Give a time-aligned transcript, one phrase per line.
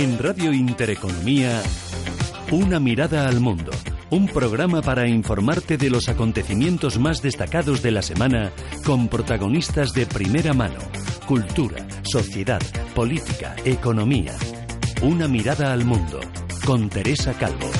[0.00, 1.62] En Radio Intereconomía,
[2.50, 3.70] Una mirada al mundo.
[4.08, 8.50] Un programa para informarte de los acontecimientos más destacados de la semana
[8.86, 10.78] con protagonistas de primera mano.
[11.26, 12.62] Cultura, sociedad,
[12.94, 14.34] política, economía.
[15.02, 16.18] Una mirada al mundo
[16.64, 17.70] con Teresa Calvo.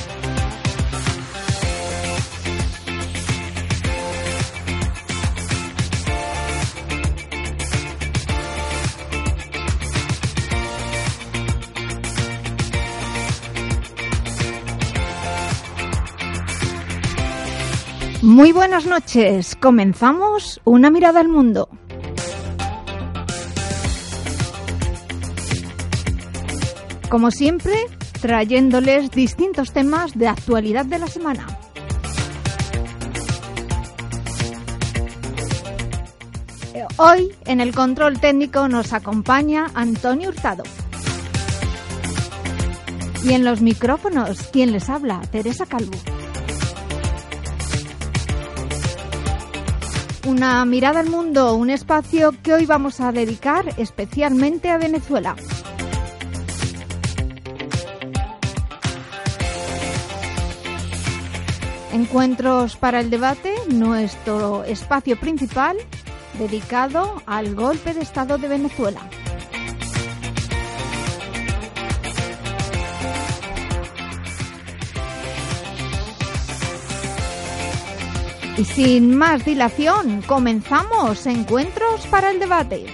[18.31, 19.57] Muy buenas noches.
[19.57, 21.67] Comenzamos una mirada al mundo.
[27.09, 27.73] Como siempre,
[28.21, 31.45] trayéndoles distintos temas de actualidad de la semana.
[36.95, 40.63] Hoy en el control técnico nos acompaña Antonio Hurtado.
[43.25, 45.97] Y en los micrófonos, quien les habla, Teresa Calvo.
[50.27, 55.35] Una mirada al mundo, un espacio que hoy vamos a dedicar especialmente a Venezuela.
[61.91, 65.77] Encuentros para el debate, nuestro espacio principal
[66.37, 69.01] dedicado al golpe de Estado de Venezuela.
[78.61, 82.85] Y sin más dilación, comenzamos Encuentros para el debate.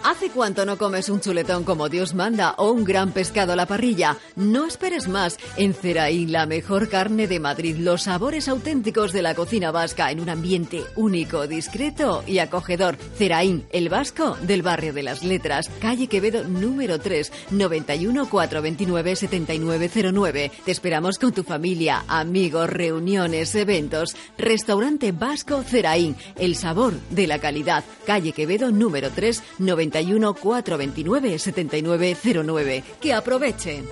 [0.02, 3.66] ¿Hace cuánto no comes un chuletón como Dios manda o un gran pescado a la
[3.66, 4.16] parrilla?
[4.34, 5.36] No esperes más.
[5.58, 10.20] En Ceraín, la mejor carne de Madrid, los sabores auténticos de la cocina vasca en
[10.20, 12.96] un ambiente único, discreto y acogedor.
[12.96, 20.50] Ceraín, el vasco del barrio de las letras, calle Quevedo número 3, 91 429 7909.
[20.64, 24.16] Te esperamos con tu familia, amigos, reuniones, eventos.
[24.38, 32.84] Restaurante Vasco Ceraín, el sabor de la calidad, calle Quevedo número 3, 91 429 7909.
[33.00, 33.86] Que aprovechen.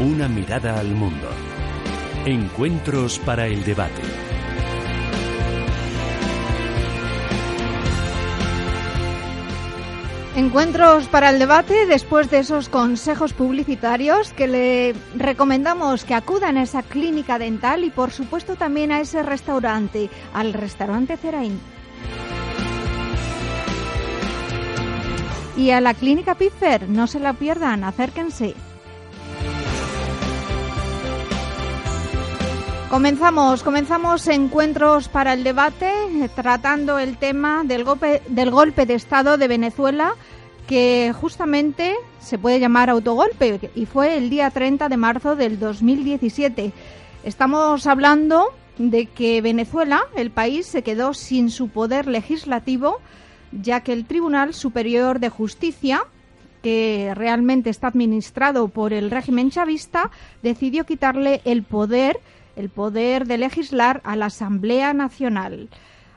[0.00, 1.28] Una mirada al mundo.
[2.24, 4.27] Encuentros para el debate.
[10.38, 16.62] Encuentros para el debate después de esos consejos publicitarios que le recomendamos que acudan a
[16.62, 21.58] esa clínica dental y por supuesto también a ese restaurante, al restaurante Ceraín.
[25.56, 28.54] Y a la clínica Piffer, no se la pierdan, acérquense.
[32.90, 38.94] Comenzamos, comenzamos encuentros para el debate eh, tratando el tema del golpe, del golpe de
[38.94, 40.14] Estado de Venezuela
[40.66, 46.72] que justamente se puede llamar autogolpe y fue el día 30 de marzo del 2017.
[47.24, 53.00] Estamos hablando de que Venezuela, el país, se quedó sin su poder legislativo
[53.52, 56.06] ya que el Tribunal Superior de Justicia
[56.62, 60.10] que realmente está administrado por el régimen chavista,
[60.42, 62.18] decidió quitarle el poder
[62.58, 65.68] el poder de legislar a la Asamblea Nacional.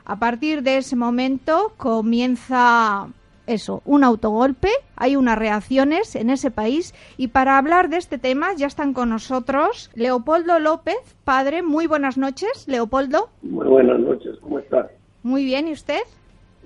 [0.04, 3.08] A partir de ese momento comienza
[3.46, 8.54] eso, un autogolpe, hay unas reacciones en ese país y para hablar de este tema
[8.56, 13.28] ya están con nosotros Leopoldo López, padre, muy buenas noches, Leopoldo.
[13.42, 14.90] Muy buenas noches, ¿cómo está?
[15.22, 16.00] Muy bien, ¿y usted?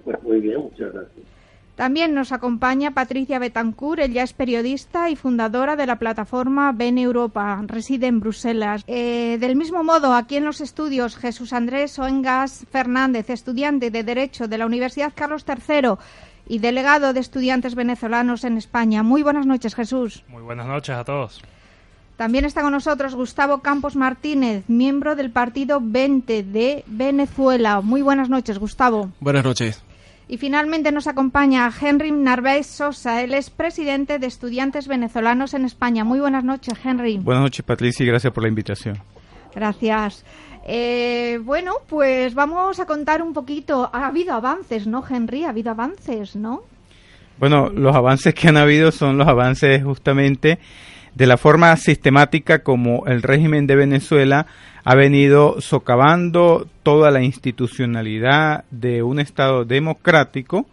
[0.04, 1.35] Pues muy bien, muchas gracias.
[1.76, 7.62] También nos acompaña Patricia Betancourt, ella es periodista y fundadora de la plataforma Ven Europa,
[7.66, 8.82] reside en Bruselas.
[8.86, 14.48] Eh, del mismo modo, aquí en los estudios, Jesús Andrés Oengas Fernández, estudiante de Derecho
[14.48, 15.96] de la Universidad Carlos III
[16.48, 19.02] y delegado de estudiantes venezolanos en España.
[19.02, 20.24] Muy buenas noches, Jesús.
[20.28, 21.42] Muy buenas noches a todos.
[22.16, 27.82] También está con nosotros Gustavo Campos Martínez, miembro del partido 20 de Venezuela.
[27.82, 29.10] Muy buenas noches, Gustavo.
[29.20, 29.85] Buenas noches.
[30.28, 36.02] Y finalmente nos acompaña Henry Narváez Sosa, él es presidente de Estudiantes Venezolanos en España.
[36.02, 37.18] Muy buenas noches, Henry.
[37.18, 38.98] Buenas noches, Patricia, y gracias por la invitación.
[39.54, 40.24] Gracias.
[40.66, 43.88] Eh, bueno, pues vamos a contar un poquito.
[43.92, 45.44] Ha habido avances, ¿no, Henry?
[45.44, 46.62] Ha habido avances, ¿no?
[47.38, 50.58] Bueno, los avances que han habido son los avances justamente
[51.16, 54.46] de la forma sistemática como el régimen de Venezuela
[54.84, 60.66] ha venido socavando toda la institucionalidad de un Estado democrático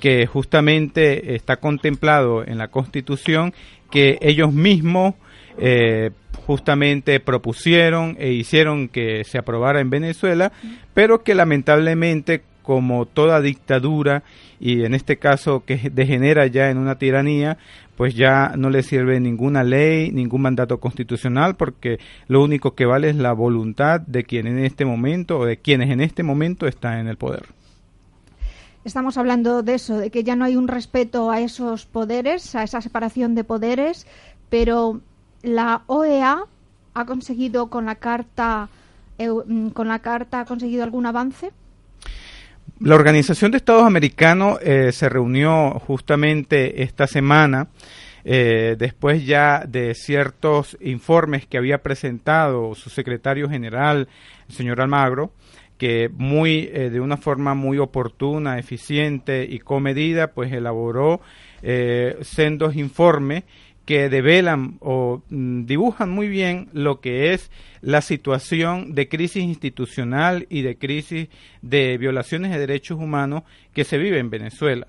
[0.00, 3.54] que justamente está contemplado en la Constitución
[3.88, 5.14] que ellos mismos
[5.56, 6.10] eh,
[6.46, 10.50] justamente propusieron e hicieron que se aprobara en Venezuela,
[10.94, 14.24] pero que lamentablemente como toda dictadura
[14.58, 17.58] y en este caso que degenera ya en una tiranía,
[17.96, 23.10] pues ya no le sirve ninguna ley, ningún mandato constitucional, porque lo único que vale
[23.10, 26.98] es la voluntad de quien en este momento o de quienes en este momento están
[26.98, 27.44] en el poder.
[28.84, 32.64] Estamos hablando de eso, de que ya no hay un respeto a esos poderes, a
[32.64, 34.08] esa separación de poderes,
[34.50, 35.00] pero
[35.42, 36.42] la OEA
[36.94, 38.68] ha conseguido con la carta
[39.18, 41.52] mm, con la carta ha conseguido algún avance.
[42.78, 47.68] La Organización de Estados Americanos eh, se reunió justamente esta semana,
[48.22, 54.08] eh, después ya de ciertos informes que había presentado su secretario general,
[54.46, 55.32] el señor Almagro,
[55.78, 61.22] que muy eh, de una forma muy oportuna, eficiente y comedida, pues elaboró
[62.20, 63.42] sendos informes
[63.86, 67.50] que develan o mm, dibujan muy bien lo que es
[67.80, 71.28] la situación de crisis institucional y de crisis
[71.62, 74.86] de violaciones de derechos humanos que se vive en Venezuela.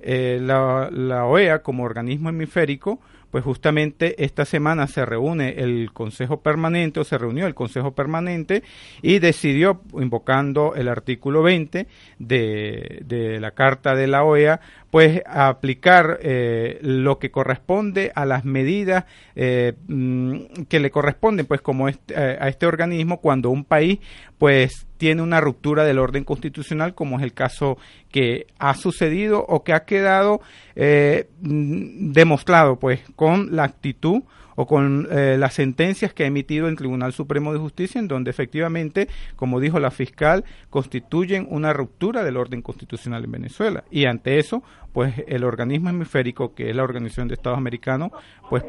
[0.00, 6.40] Eh, la, la OEA como organismo hemisférico pues justamente esta semana se reúne el Consejo
[6.40, 8.62] Permanente o se reunió el Consejo Permanente
[9.02, 11.86] y decidió, invocando el artículo 20
[12.18, 14.60] de, de la Carta de la OEA,
[14.90, 19.04] pues aplicar eh, lo que corresponde a las medidas
[19.36, 23.98] eh, mm, que le corresponden pues como este, a este organismo cuando un país
[24.38, 27.78] pues tiene una ruptura del orden constitucional como es el caso
[28.10, 30.40] que ha sucedido o que ha quedado
[30.76, 34.22] eh, mm, demostrado pues con la actitud
[34.60, 38.32] o con eh, las sentencias que ha emitido el Tribunal Supremo de Justicia, en donde
[38.32, 39.06] efectivamente,
[39.36, 43.84] como dijo la fiscal, constituyen una ruptura del orden constitucional en Venezuela.
[43.88, 48.10] Y ante eso, pues el organismo hemisférico, que es la Organización de Estados Americanos,
[48.50, 48.64] pues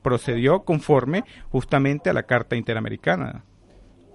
[0.00, 3.44] procedió conforme justamente a la Carta Interamericana.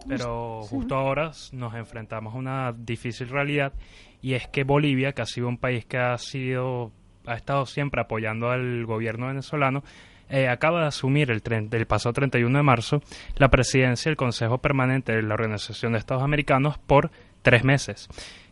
[0.07, 3.73] Pero justo ahora nos enfrentamos a una difícil realidad
[4.21, 6.91] y es que Bolivia, que ha sido un país que ha sido
[7.25, 9.83] ha estado siempre apoyando al gobierno venezolano,
[10.29, 13.01] eh, acaba de asumir el, el pasado 31 de marzo
[13.35, 17.11] la presidencia del Consejo Permanente de la Organización de Estados Americanos por
[17.41, 18.07] tres meses.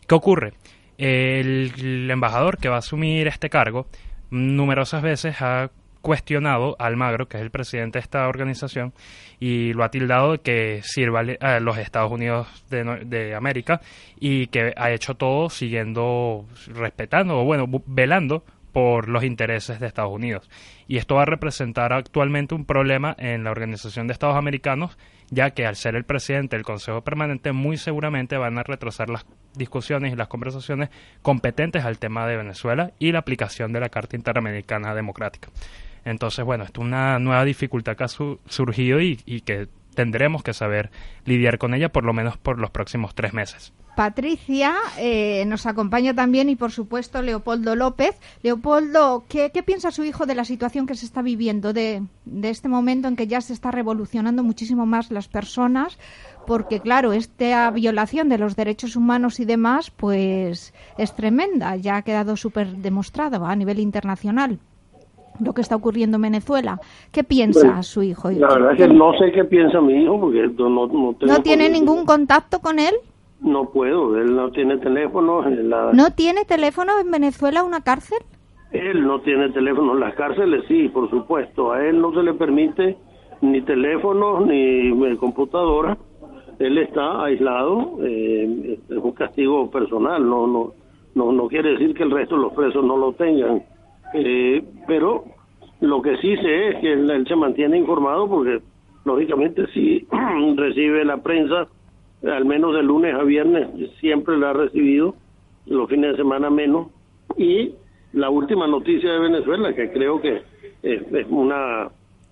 [0.06, 0.52] ¿Qué ocurre?
[0.98, 3.86] El, embajador que va a asumir este cargo
[4.30, 5.70] numerosas veces ha
[6.00, 8.92] cuestionado Almagro, que es el presidente de esta organización,
[9.38, 13.80] y lo ha tildado de que sirva a los Estados Unidos de, de, América
[14.18, 20.12] y que ha hecho todo siguiendo, respetando o bueno, velando por los intereses de Estados
[20.12, 20.48] Unidos.
[20.86, 24.96] Y esto va a representar actualmente un problema en la Organización de Estados Americanos,
[25.30, 29.26] ya que al ser el presidente del Consejo Permanente, muy seguramente van a retrasar las
[29.54, 30.90] discusiones y las conversaciones
[31.22, 35.48] competentes al tema de Venezuela y la aplicación de la Carta Interamericana Democrática.
[36.04, 40.54] Entonces, bueno, esto es una nueva dificultad que ha surgido y, y que tendremos que
[40.54, 40.90] saber
[41.24, 43.72] lidiar con ella por lo menos por los próximos tres meses.
[43.96, 48.16] Patricia eh, nos acompaña también y, por supuesto, Leopoldo López.
[48.42, 52.02] Leopoldo, ¿qué, piensa su hijo de la situación que se está viviendo, de,
[52.42, 55.98] este momento en que ya se está revolucionando muchísimo más las personas?
[56.46, 62.02] Porque, claro, esta violación de los derechos humanos y demás, pues es tremenda, ya ha
[62.02, 64.60] quedado súper demostrado a nivel internacional
[65.44, 66.80] lo que está ocurriendo en Venezuela.
[67.12, 68.30] ¿Qué piensa su hijo?
[68.30, 71.68] La verdad es que no sé qué piensa mi hijo porque no, no, ¿No tiene
[71.68, 72.94] ningún contacto con él?
[73.40, 75.42] No puedo, él no tiene teléfono.
[75.92, 78.18] ¿No tiene teléfono en Venezuela una cárcel?
[78.72, 81.72] Él no tiene teléfono, las cárceles sí, por supuesto.
[81.72, 82.96] A él no se le permite
[83.40, 85.96] ni teléfono ni eh, computadora.
[86.58, 90.74] Él está aislado, eh, es un castigo personal, no, no,
[91.14, 93.62] no, no quiere decir que el resto de los presos no lo tengan.
[94.14, 95.24] Eh, pero
[95.80, 98.60] lo que sí sé es que él, se mantiene informado porque
[99.04, 100.06] lógicamente sí
[100.56, 101.68] recibe la prensa
[102.22, 105.14] al menos de lunes a viernes siempre la ha recibido,
[105.66, 106.88] los fines de semana menos.
[107.36, 107.72] Y
[108.12, 110.42] la última noticia de Venezuela, que creo que
[110.82, 111.88] es, una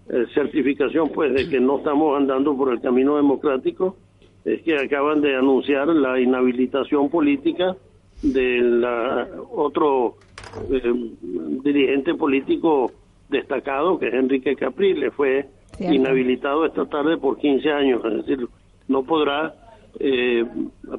[0.08, 3.96] eh, certificación pues de que no estamos andando por el camino democrático
[4.44, 7.76] es que acaban de anunciar la inhabilitación política
[8.22, 8.84] del
[9.52, 10.16] otro
[10.70, 10.92] eh,
[11.62, 12.92] dirigente político
[13.28, 15.46] destacado que es Enrique Capriles fue
[15.78, 18.48] inhabilitado esta tarde por 15 años es decir
[18.88, 19.54] no podrá
[20.00, 20.44] eh,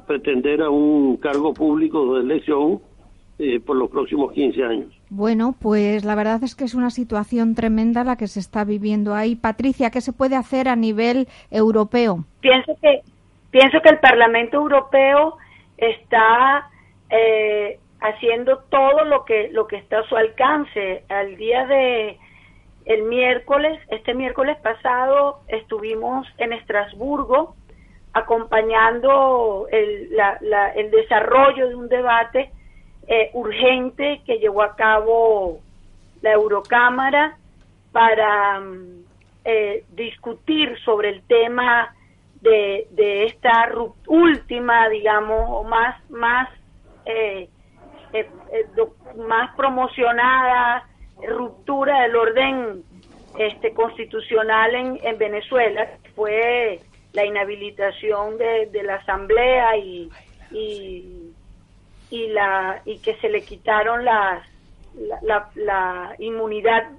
[0.06, 2.80] pretender a un cargo público de elección
[3.38, 5.00] eh, por los próximos 15 años.
[5.08, 9.14] Bueno, pues la verdad es que es una situación tremenda la que se está viviendo
[9.14, 9.34] ahí.
[9.34, 12.26] Patricia, ¿qué se puede hacer a nivel europeo?
[12.40, 13.00] Pienso que
[13.50, 15.38] pienso que el Parlamento Europeo
[15.78, 16.68] está
[17.08, 21.04] eh, haciendo todo lo que lo que está a su alcance.
[21.08, 22.18] Al día de
[22.84, 27.54] el miércoles, este miércoles pasado, estuvimos en Estrasburgo
[28.12, 30.10] acompañando el,
[30.74, 32.50] el desarrollo de un debate
[33.06, 35.60] eh, urgente que llevó a cabo
[36.22, 37.36] la Eurocámara
[37.92, 39.04] para mm,
[39.44, 41.94] eh, discutir sobre el tema
[42.40, 43.70] de, de esta
[44.06, 46.48] última, digamos, o más, más,
[47.04, 47.48] eh,
[49.16, 50.84] más promocionada
[51.26, 52.84] ruptura del orden
[53.38, 56.80] este constitucional en, en Venezuela, fue
[57.12, 60.10] la inhabilitación de, de la Asamblea y,
[60.50, 61.30] y
[62.10, 64.44] y la y que se le quitaron las,
[65.22, 66.90] la, la, inmunidad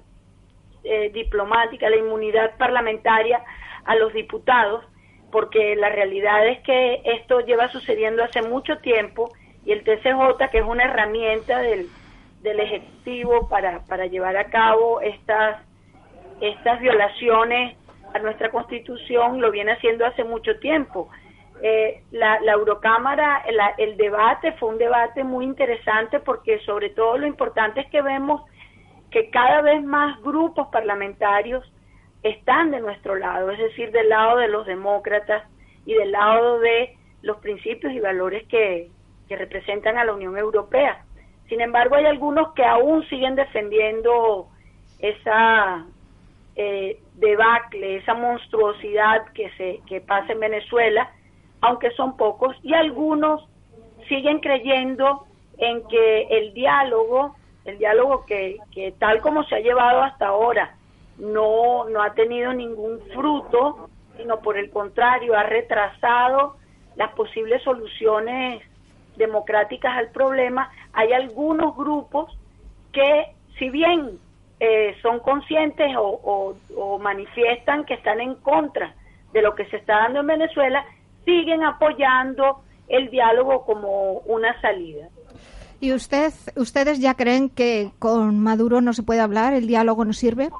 [0.84, 3.42] eh, diplomática, la inmunidad parlamentaria
[3.84, 4.84] a los diputados,
[5.30, 9.30] porque la realidad es que esto lleva sucediendo hace mucho tiempo
[9.64, 11.88] y el TCJ, que es una herramienta del,
[12.42, 15.60] del Ejecutivo para, para llevar a cabo estas,
[16.40, 17.76] estas violaciones
[18.14, 21.08] a nuestra Constitución, lo viene haciendo hace mucho tiempo.
[21.62, 23.44] Eh, la, Eurocámara,
[23.78, 28.42] el debate fue un debate muy interesante porque sobre todo lo importante es que vemos
[29.12, 31.64] que cada vez más grupos parlamentarios
[32.24, 35.44] están de nuestro lado, es decir, del lado de los demócratas
[35.86, 38.90] y del lado de los principios y valores que,
[39.36, 41.04] representan a la Unión Europea.
[41.48, 44.48] Sin embargo, hay algunos que aún siguen defendiendo
[44.98, 45.84] esa
[46.56, 51.10] eh, debacle, esa monstruosidad que se que pasa en Venezuela
[51.62, 53.48] aunque son pocos, y algunos
[54.08, 55.24] siguen creyendo
[55.58, 60.74] en que el diálogo, el diálogo que, que tal como se ha llevado hasta ahora,
[61.18, 66.56] no, no ha tenido ningún fruto, sino por el contrario, ha retrasado
[66.96, 68.62] las posibles soluciones
[69.16, 72.36] democráticas al problema, hay algunos grupos
[72.92, 73.26] que,
[73.58, 74.18] si bien
[74.60, 78.94] eh, son conscientes o, o manifiestan que están en contra
[79.32, 80.84] de lo que se está dando en Venezuela,
[81.24, 85.08] siguen apoyando el diálogo como una salida.
[85.80, 90.12] ¿Y usted, ustedes ya creen que con Maduro no se puede hablar, el diálogo no
[90.12, 90.50] sirve?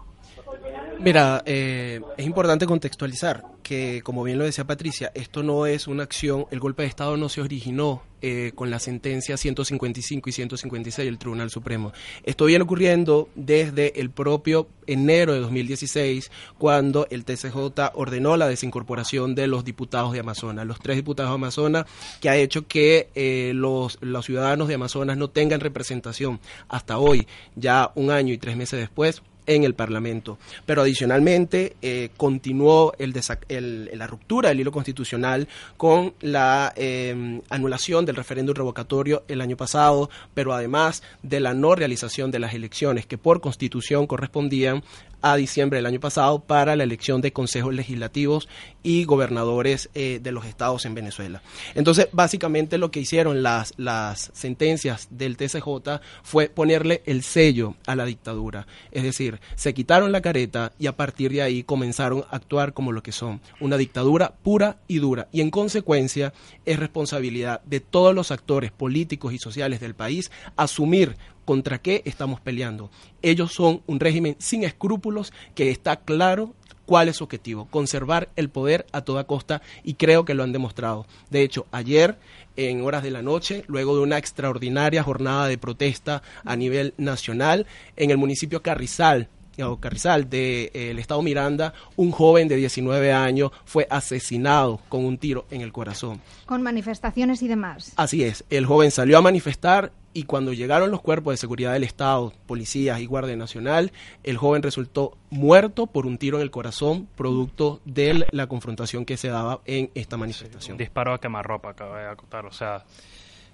[1.00, 6.02] Mira, eh, es importante contextualizar que, como bien lo decía Patricia, esto no es una
[6.02, 11.06] acción, el golpe de Estado no se originó eh, con la sentencia 155 y 156
[11.06, 11.92] del Tribunal Supremo.
[12.22, 17.56] Esto viene ocurriendo desde el propio enero de 2016, cuando el TCJ
[17.94, 21.86] ordenó la desincorporación de los diputados de Amazonas, los tres diputados de Amazonas,
[22.20, 27.26] que ha hecho que eh, los, los ciudadanos de Amazonas no tengan representación hasta hoy,
[27.56, 30.38] ya un año y tres meses después en el Parlamento.
[30.66, 38.16] Pero adicionalmente eh, continuó el, la ruptura del hilo constitucional con la eh, anulación del
[38.16, 43.18] referéndum revocatorio el año pasado, pero además de la no realización de las elecciones que
[43.18, 44.82] por constitución correspondían
[45.22, 48.48] a diciembre del año pasado para la elección de consejos legislativos
[48.82, 51.42] y gobernadores eh, de los estados en Venezuela.
[51.74, 57.94] Entonces, básicamente lo que hicieron las, las sentencias del TCJ fue ponerle el sello a
[57.94, 58.66] la dictadura.
[58.90, 62.92] Es decir, se quitaron la careta y a partir de ahí comenzaron a actuar como
[62.92, 65.28] lo que son, una dictadura pura y dura.
[65.32, 66.32] Y en consecuencia
[66.64, 72.40] es responsabilidad de todos los actores políticos y sociales del país asumir contra qué estamos
[72.40, 72.90] peleando.
[73.22, 76.54] Ellos son un régimen sin escrúpulos que está claro
[76.86, 80.52] cuál es su objetivo, conservar el poder a toda costa y creo que lo han
[80.52, 81.06] demostrado.
[81.30, 82.18] De hecho, ayer
[82.56, 87.66] en horas de la noche, luego de una extraordinaria jornada de protesta a nivel nacional
[87.96, 89.28] en el municipio Carrizal
[89.60, 95.04] o Carrizal del de, eh, estado Miranda, un joven de 19 años fue asesinado con
[95.04, 96.20] un tiro en el corazón.
[96.46, 97.92] Con manifestaciones y demás.
[97.96, 101.84] Así es, el joven salió a manifestar y cuando llegaron los cuerpos de seguridad del
[101.84, 103.92] Estado, policías y Guardia Nacional,
[104.24, 109.16] el joven resultó muerto por un tiro en el corazón, producto de la confrontación que
[109.16, 110.76] se daba en esta manifestación.
[110.76, 112.84] disparo a quemarropa, acaba de acotar, o sea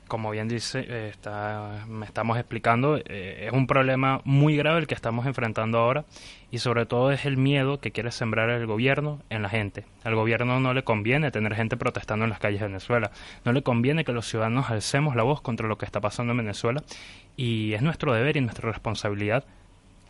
[0.08, 4.86] como bien dice, eh, está, me estamos explicando, eh, es un problema muy grave el
[4.86, 6.04] que estamos enfrentando ahora
[6.50, 9.84] y sobre todo es el miedo que quiere sembrar el gobierno en la gente.
[10.02, 13.12] Al gobierno no le conviene tener gente protestando en las calles de Venezuela,
[13.44, 16.38] no le conviene que los ciudadanos alcemos la voz contra lo que está pasando en
[16.38, 16.82] Venezuela
[17.36, 19.44] y es nuestro deber y nuestra responsabilidad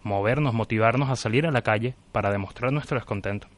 [0.05, 3.49] movernos, motivarnos a salir a la calle para demostrar nuestro descontento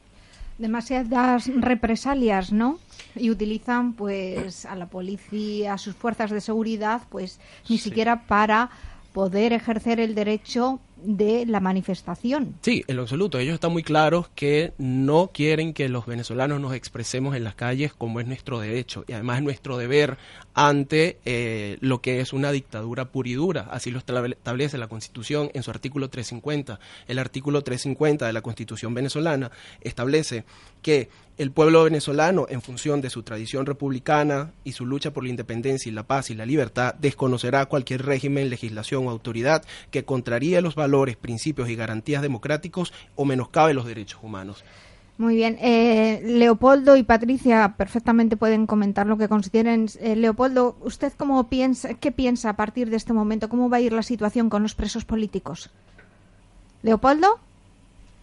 [0.61, 2.79] demasiadas represalias, ¿no?
[3.15, 8.69] Y utilizan pues a la policía, a sus fuerzas de seguridad, pues ni siquiera para
[9.11, 12.55] poder ejercer el derecho de la manifestación.
[12.61, 13.39] Sí, en lo absoluto.
[13.39, 17.93] Ellos están muy claros que no quieren que los venezolanos nos expresemos en las calles
[17.93, 20.17] como es nuestro derecho y además es nuestro deber
[20.53, 23.67] ante eh, lo que es una dictadura pura y dura.
[23.71, 26.79] Así lo establece la Constitución en su artículo 350.
[27.07, 30.43] El artículo 350 de la Constitución venezolana establece
[30.81, 35.29] que el pueblo venezolano, en función de su tradición republicana y su lucha por la
[35.29, 40.61] independencia y la paz y la libertad, desconocerá cualquier régimen, legislación o autoridad que contraríe
[40.61, 44.63] los valores, principios y garantías democráticos o menoscabe los derechos humanos.
[45.17, 45.57] Muy bien.
[45.61, 49.85] Eh, Leopoldo y Patricia perfectamente pueden comentar lo que consideren.
[49.99, 53.47] Eh, Leopoldo, ¿usted cómo piensa, qué piensa a partir de este momento?
[53.47, 55.69] ¿Cómo va a ir la situación con los presos políticos?
[56.81, 57.39] ¿Leopoldo?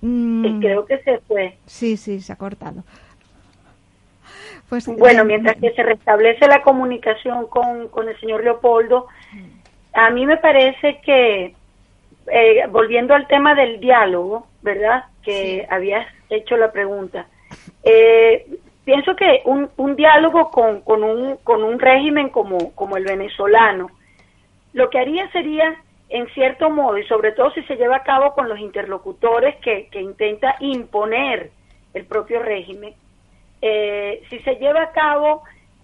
[0.00, 0.60] Mm.
[0.60, 1.56] Creo que se fue.
[1.66, 2.82] Sí, sí, se ha cortado.
[4.68, 9.06] Pues, bueno, mientras que se restablece la comunicación con, con el señor Leopoldo,
[9.94, 11.54] a mí me parece que,
[12.30, 15.04] eh, volviendo al tema del diálogo, ¿verdad?
[15.22, 17.26] Que habías hecho la pregunta.
[17.82, 18.46] Eh,
[18.84, 23.90] pienso que un, un diálogo con, con, un, con un régimen como, como el venezolano,
[24.72, 25.76] lo que haría sería
[26.10, 29.88] en cierto modo, y sobre todo si se lleva a cabo con los interlocutores que,
[29.90, 31.50] que intenta imponer
[31.92, 32.94] el propio régimen,
[33.60, 35.42] eh, si se lleva a cabo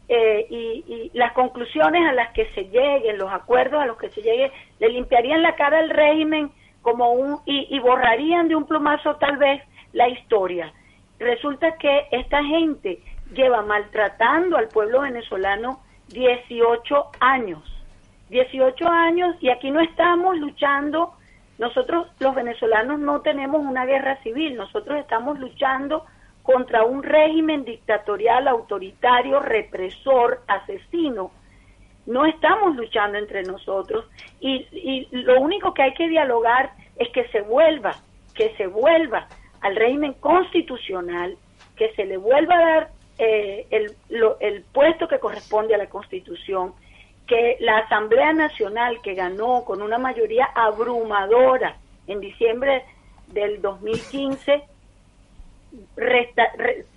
[0.08, 4.22] eh, y, las conclusiones a las que se lleguen, los acuerdos a los que se
[4.22, 6.50] llegue, le limpiarían la cara al régimen
[6.82, 10.72] como un y, y borrarían de un plumazo tal vez la historia.
[11.18, 13.00] Resulta que esta gente
[13.32, 17.74] lleva maltratando al pueblo venezolano 18 años
[18.30, 21.14] 18 años y aquí no estamos luchando,
[21.58, 26.04] nosotros los venezolanos no tenemos una guerra civil, nosotros estamos luchando
[26.44, 31.32] contra un régimen dictatorial, autoritario, represor, asesino.
[32.06, 34.04] No estamos luchando entre nosotros
[34.40, 37.96] y, y lo único que hay que dialogar es que se vuelva,
[38.34, 39.26] que se vuelva
[39.62, 41.38] al régimen constitucional,
[41.76, 43.96] que se le vuelva a dar eh, el,
[44.40, 46.74] el puesto que corresponde a la Constitución,
[47.26, 52.84] que la Asamblea Nacional que ganó con una mayoría abrumadora en diciembre
[53.28, 54.73] del 2015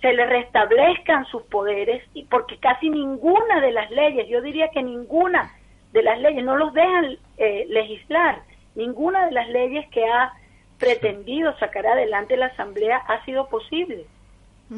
[0.00, 4.82] se le restablezcan sus poderes y porque casi ninguna de las leyes, yo diría que
[4.82, 5.52] ninguna
[5.92, 8.42] de las leyes no los dejan eh, legislar,
[8.74, 10.32] ninguna de las leyes que ha
[10.78, 14.04] pretendido sacar adelante la Asamblea ha sido posible,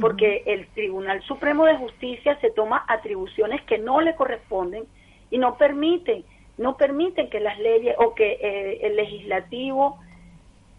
[0.01, 4.85] porque el Tribunal Supremo de Justicia se toma atribuciones que no le corresponden
[5.31, 6.25] y no permiten,
[6.59, 9.99] no permiten que las leyes o que eh, el legislativo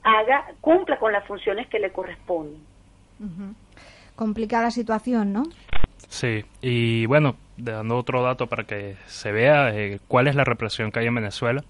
[0.03, 2.70] haga, cumpla con las funciones que le corresponden.
[4.15, 5.43] Complicada situación, ¿no?
[6.07, 10.91] Sí, y bueno, dando otro dato para que se vea eh, cuál es la represión
[10.91, 11.63] que hay en Venezuela.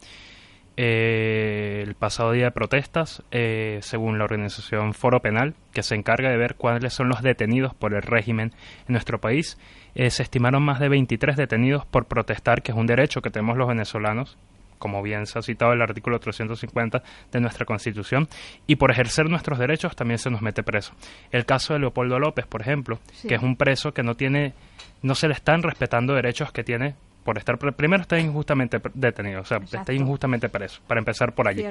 [0.77, 3.23] Eh, el pasado día de protestas,
[3.81, 7.93] según la organización Foro Penal, que se encarga de ver cuáles son los detenidos por
[7.93, 8.51] el régimen
[8.87, 9.57] en nuestro país,
[9.93, 13.57] eh, se estimaron más de 23 detenidos por protestar, que es un derecho que tenemos
[13.57, 14.37] los venezolanos,
[14.81, 18.27] como bien se ha citado el artículo 350 de nuestra Constitución,
[18.67, 20.93] y por ejercer nuestros derechos también se nos mete preso.
[21.31, 24.53] El caso de Leopoldo López, por ejemplo, que es un preso que no tiene,
[25.03, 29.45] no se le están respetando derechos que tiene por estar primero está injustamente detenido, o
[29.45, 31.63] sea, está injustamente preso, para empezar por allí.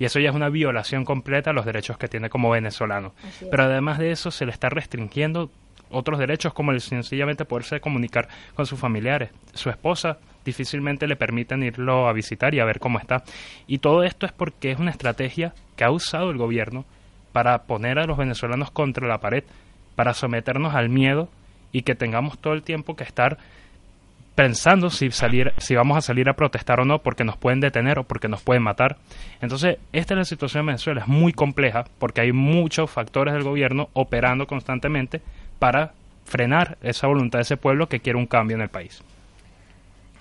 [0.00, 3.14] Y eso ya es una violación completa a los derechos que tiene como venezolano.
[3.48, 5.48] Pero además de eso se le está restringiendo
[5.90, 9.30] otros derechos como el sencillamente poderse comunicar con sus familiares.
[9.54, 13.24] Su esposa difícilmente le permiten irlo a visitar y a ver cómo está.
[13.66, 16.86] Y todo esto es porque es una estrategia que ha usado el gobierno
[17.32, 19.44] para poner a los venezolanos contra la pared,
[19.94, 21.28] para someternos al miedo
[21.70, 23.36] y que tengamos todo el tiempo que estar
[24.34, 27.98] pensando si salir si vamos a salir a protestar o no porque nos pueden detener
[27.98, 28.98] o porque nos pueden matar.
[29.40, 33.42] Entonces, esta es la situación en Venezuela, es muy compleja porque hay muchos factores del
[33.42, 35.20] gobierno operando constantemente
[35.58, 35.92] para
[36.24, 39.02] frenar esa voluntad de ese pueblo que quiere un cambio en el país.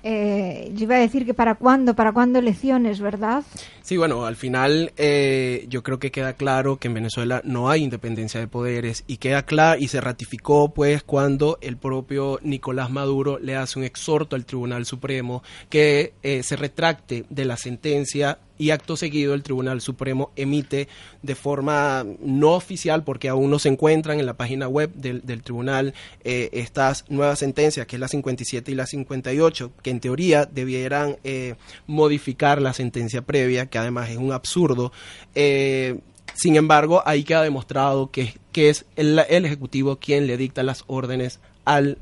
[0.08, 3.44] Eh, yo iba a decir que para cuándo, para cuándo elecciones, ¿verdad?
[3.82, 7.82] Sí, bueno, al final eh, yo creo que queda claro que en Venezuela no hay
[7.82, 13.40] independencia de poderes y queda claro y se ratificó pues cuando el propio Nicolás Maduro
[13.40, 18.70] le hace un exhorto al Tribunal Supremo que eh, se retracte de la sentencia y
[18.70, 20.88] acto seguido el Tribunal Supremo emite
[21.22, 25.94] de forma no oficial, porque aún no se encuentran en la página web del, Tribunal
[26.24, 31.18] eh, estas nuevas sentencias, que es la 57 y la 58, que en teoría debieran
[31.24, 31.56] eh,
[31.88, 34.92] modificar la sentencia previa, que además es un absurdo.
[35.36, 36.00] Eh,
[36.34, 40.84] sin embargo, ahí queda demostrado que, que es el, el Ejecutivo quien le dicta las
[40.88, 41.98] órdenes al,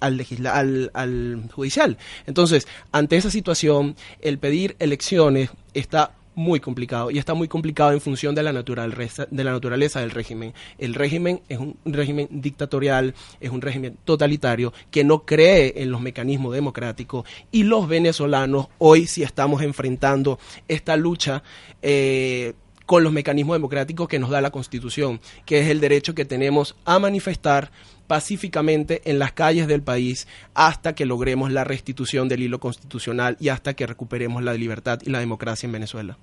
[0.00, 1.96] al, al, judicial.
[2.26, 8.00] Entonces, ante esa situación, el pedir elecciones está muy complicado y está muy complicado en
[8.00, 10.52] función de la naturaleza de la naturaleza del régimen.
[10.78, 16.00] El régimen es un régimen dictatorial, es un régimen totalitario que no cree en los
[16.00, 21.42] mecanismos democráticos y los venezolanos hoy sí estamos enfrentando esta lucha
[21.82, 22.54] eh,
[22.86, 26.76] con los mecanismos democráticos que nos da la Constitución, que es el derecho que tenemos
[26.84, 27.70] a manifestar
[28.06, 33.48] pacíficamente en las calles del país hasta que logremos la restitución del hilo constitucional y
[33.48, 36.16] hasta que recuperemos la libertad y la democracia en Venezuela.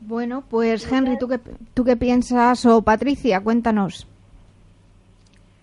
[0.00, 1.38] Bueno, pues Henry, ¿tú qué,
[1.74, 2.66] tú qué piensas?
[2.66, 4.06] O Patricia, cuéntanos.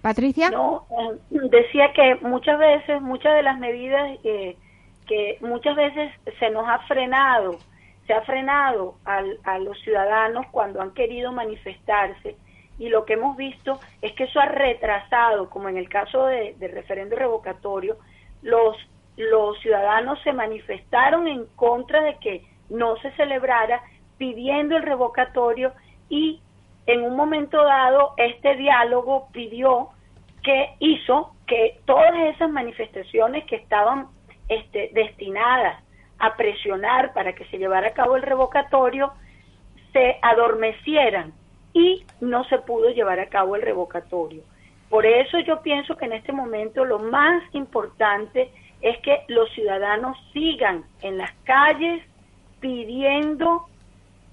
[0.02, 0.50] Patricia.
[0.50, 6.68] No, eh, decía que muchas veces, muchas de las medidas que muchas veces se nos
[6.70, 7.58] ha frenado,
[8.08, 12.38] se ha frenado a los ciudadanos cuando han querido manifestarse
[12.80, 16.56] y lo que hemos visto es que eso ha retrasado, como en el caso de,
[16.58, 17.98] del referendo revocatorio,
[18.42, 18.78] los,
[19.18, 23.82] los ciudadanos se manifestaron en contra de que no se celebrara
[24.18, 25.74] pidiendo el revocatorio
[26.08, 26.42] y
[26.86, 29.90] en un momento dado este diálogo pidió
[30.42, 34.08] que hizo que todas esas manifestaciones que estaban
[34.48, 35.84] este, destinadas
[36.18, 39.12] a presionar para que se llevara a cabo el revocatorio
[39.92, 41.34] se adormecieran
[41.74, 44.44] y no se pudo llevar a cabo el revocatorio.
[44.90, 48.50] Por eso yo pienso que en este momento lo más importante
[48.82, 52.04] es que los ciudadanos sigan en las calles
[52.60, 53.68] pidiendo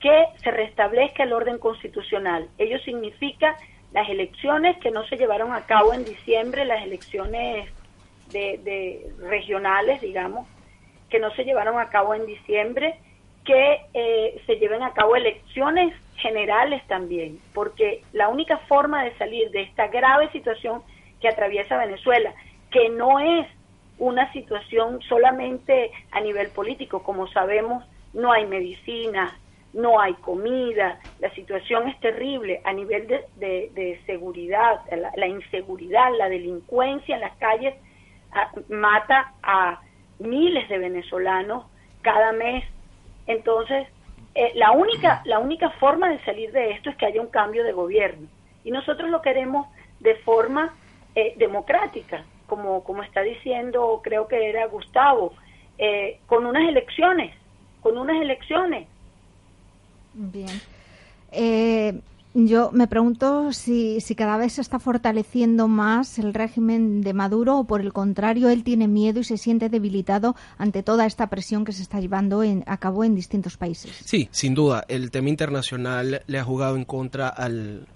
[0.01, 2.49] que se restablezca el orden constitucional.
[2.59, 3.57] Ello significa
[3.93, 7.69] las elecciones que no se llevaron a cabo en diciembre, las elecciones
[8.31, 10.47] de, regionales, digamos,
[11.09, 12.99] que no se llevaron a cabo en diciembre,
[13.45, 19.51] que eh, se lleven a cabo elecciones generales también, porque la única forma de salir
[19.51, 20.83] de esta grave situación
[21.21, 22.35] que atraviesa Venezuela,
[22.71, 23.47] que no es
[23.99, 29.39] una situación solamente a nivel político, como sabemos, no hay medicina,
[29.73, 34.81] no hay comida, la situación es terrible a nivel de, seguridad,
[35.17, 37.75] la, inseguridad, la delincuencia en las calles
[38.33, 39.81] ah, mata a
[40.19, 41.67] miles de venezolanos
[42.01, 42.65] cada mes.
[43.27, 43.87] Entonces,
[44.37, 47.65] eh, la, única, la única forma de salir de esto es que haya un cambio
[47.65, 48.29] de gobierno.
[48.65, 49.67] Y nosotros lo queremos
[50.01, 50.75] de forma
[51.15, 55.33] eh, democrática, como, como está diciendo, creo que era Gustavo,
[55.79, 57.35] eh, con unas elecciones,
[57.81, 58.87] con unas elecciones.
[60.13, 60.61] Bien.
[62.39, 67.57] Yo me pregunto si, si, cada vez se está fortaleciendo más el régimen de Maduro
[67.57, 71.65] o por el contrario él tiene miedo y se siente debilitado ante toda esta presión
[71.65, 73.91] que se está llevando a cabo en distintos países.
[74.05, 74.85] Sí, sin duda.
[74.87, 77.87] El tema internacional le ha jugado en contra al,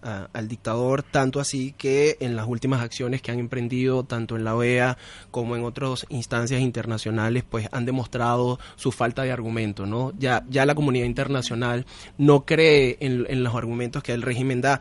[0.49, 4.97] dictador, tanto así que en las últimas acciones que han emprendido, tanto en la OEA
[5.31, 9.85] como en otras instancias internacionales, pues han demostrado su falta de argumento.
[9.85, 10.15] ¿no?
[10.19, 11.85] Ya, ya la comunidad internacional
[12.17, 14.81] no cree en, en los argumentos que el régimen da.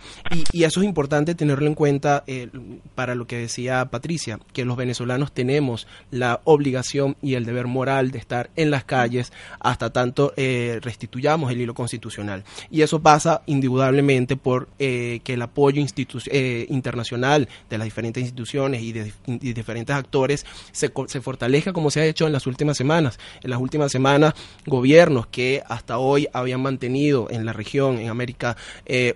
[0.54, 2.50] Y, eso es importante tenerlo en cuenta eh,
[2.94, 8.12] para lo que decía Patricia, que los venezolanos tenemos la obligación y el deber moral
[8.12, 12.44] de estar en las calles hasta tanto eh, restituyamos el hilo constitucional.
[12.70, 18.92] Y eso pasa indudablemente por eh, que el apoyo internacional de las diferentes instituciones y
[18.92, 23.18] de, diferentes actores se, se fortalezca como se ha hecho en las últimas semanas.
[23.42, 24.34] En las últimas semanas,
[24.66, 28.56] gobiernos que hasta hoy habían mantenido en la región, en América,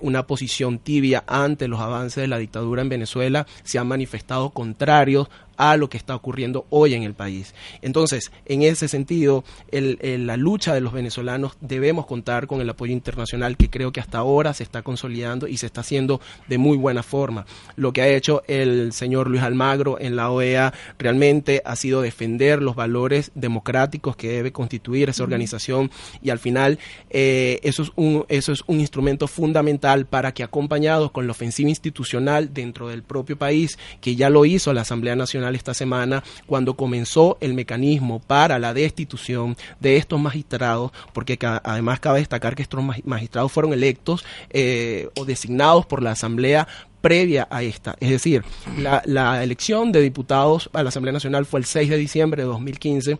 [0.02, 5.30] una posición tibia ante los avances de la dictadura en Venezuela se han manifestado contrarios
[5.58, 7.54] a lo que está ocurriendo hoy en el país.
[7.82, 13.58] Entonces, en ese sentido, la lucha de los venezolanos debemos contar con el apoyo internacional
[13.58, 17.04] que creo que hasta ahora se está consolidando y se está haciendo de muy buena
[17.04, 17.46] forma.
[17.76, 22.62] Lo que ha hecho el señor Luis Almagro en la OEA realmente ha sido defender
[22.62, 28.26] los valores democráticos que debe constituir esa organización y al final eh, eso, es un,
[28.30, 33.38] eso es un instrumento fundamental para que acompañados con la ofensiva institucional dentro del propio
[33.38, 38.60] país, que ya lo hizo la Asamblea Nacional Esta semana cuando comenzó el mecanismo para
[38.60, 45.10] la destitución de estos magistrados, porque además cabe destacar que estos magistrados fueron electos eh,
[45.18, 46.68] o designados por la Asamblea
[47.02, 47.96] previa a esta.
[48.00, 48.44] Es decir,
[48.78, 52.48] la, la elección de diputados a la Asamblea Nacional fue el 6 de diciembre de
[52.48, 53.18] 2015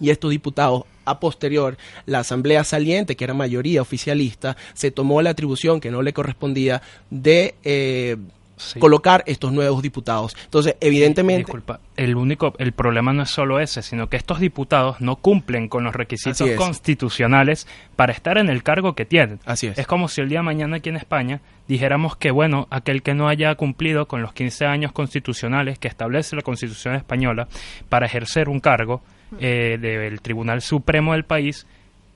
[0.00, 5.30] y estos diputados a posterior, la asamblea saliente, que era mayoría oficialista, se tomó la
[5.30, 8.16] atribución que no le correspondía de eh,
[8.78, 10.36] colocar estos nuevos diputados.
[10.44, 11.44] Entonces, evidentemente...
[11.44, 15.68] Disculpa, el único, el problema no es solo ese, sino que estos diputados no cumplen
[15.68, 17.66] con los requisitos constitucionales
[17.96, 19.40] para estar en el cargo que tienen.
[19.44, 19.78] Así es.
[19.78, 23.14] Es como si el día de mañana aquí en España dijéramos que, bueno, aquel que
[23.14, 27.48] no haya cumplido con los 15 años constitucionales que establece la Constitución española
[27.88, 29.02] para ejercer un cargo,
[29.40, 31.66] eh, del Tribunal Supremo del país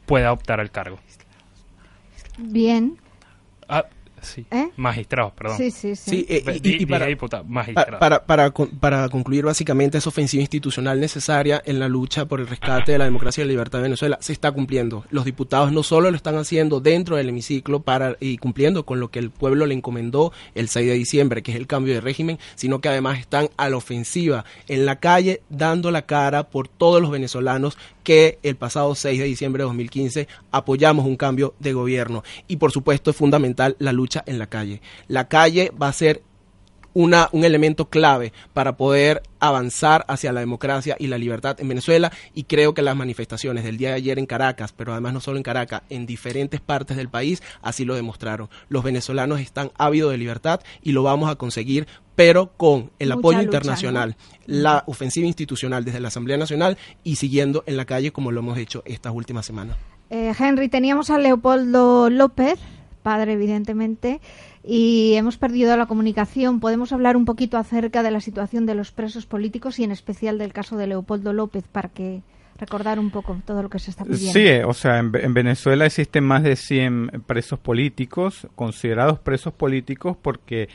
[0.06, 0.98] pueda optar al cargo.
[2.38, 2.96] Bien.
[3.68, 3.84] Ah,
[4.22, 4.46] Sí.
[4.50, 4.70] ¿Eh?
[4.76, 5.56] Magistrados, perdón.
[5.56, 6.26] Sí, sí, sí.
[6.28, 7.06] Eh, y, para,
[8.26, 12.98] para, para, concluir, básicamente, esa ofensiva institucional necesaria en la lucha por el rescate de
[12.98, 15.04] la democracia y la libertad de Venezuela se está cumpliendo.
[15.10, 19.10] Los diputados no solo lo están haciendo dentro del hemiciclo para y cumpliendo con lo
[19.10, 22.38] que el pueblo le encomendó el 6 de diciembre, que es el cambio de régimen,
[22.54, 27.00] sino que además están a la ofensiva en la calle, dando la cara por todos
[27.00, 32.22] los venezolanos que el pasado 6 de diciembre de 2015 apoyamos un cambio de gobierno.
[32.48, 34.80] Y por supuesto es fundamental la lucha en la calle.
[35.08, 36.22] La calle va a ser
[36.92, 42.12] una, un elemento clave para poder avanzar hacia la democracia y la libertad en Venezuela
[42.34, 45.36] y creo que las manifestaciones del día de ayer en Caracas, pero además no solo
[45.36, 48.48] en Caracas, en diferentes partes del país, así lo demostraron.
[48.68, 51.86] Los venezolanos están ávidos de libertad y lo vamos a conseguir
[52.20, 57.78] pero con el apoyo internacional, la ofensiva institucional desde la Asamblea Nacional y siguiendo en
[57.78, 59.78] la calle como lo hemos hecho estas últimas semanas.
[60.10, 62.58] Eh, Henry, teníamos a Leopoldo López,
[63.02, 64.20] padre evidentemente,
[64.62, 66.60] y hemos perdido la comunicación.
[66.60, 70.36] ¿Podemos hablar un poquito acerca de la situación de los presos políticos y en especial
[70.36, 72.20] del caso de Leopoldo López para que
[72.60, 74.32] recordar un poco todo lo que se está pidiendo.
[74.32, 80.68] Sí, o sea, en, Venezuela existen más de 100 presos políticos, considerados presos políticos porque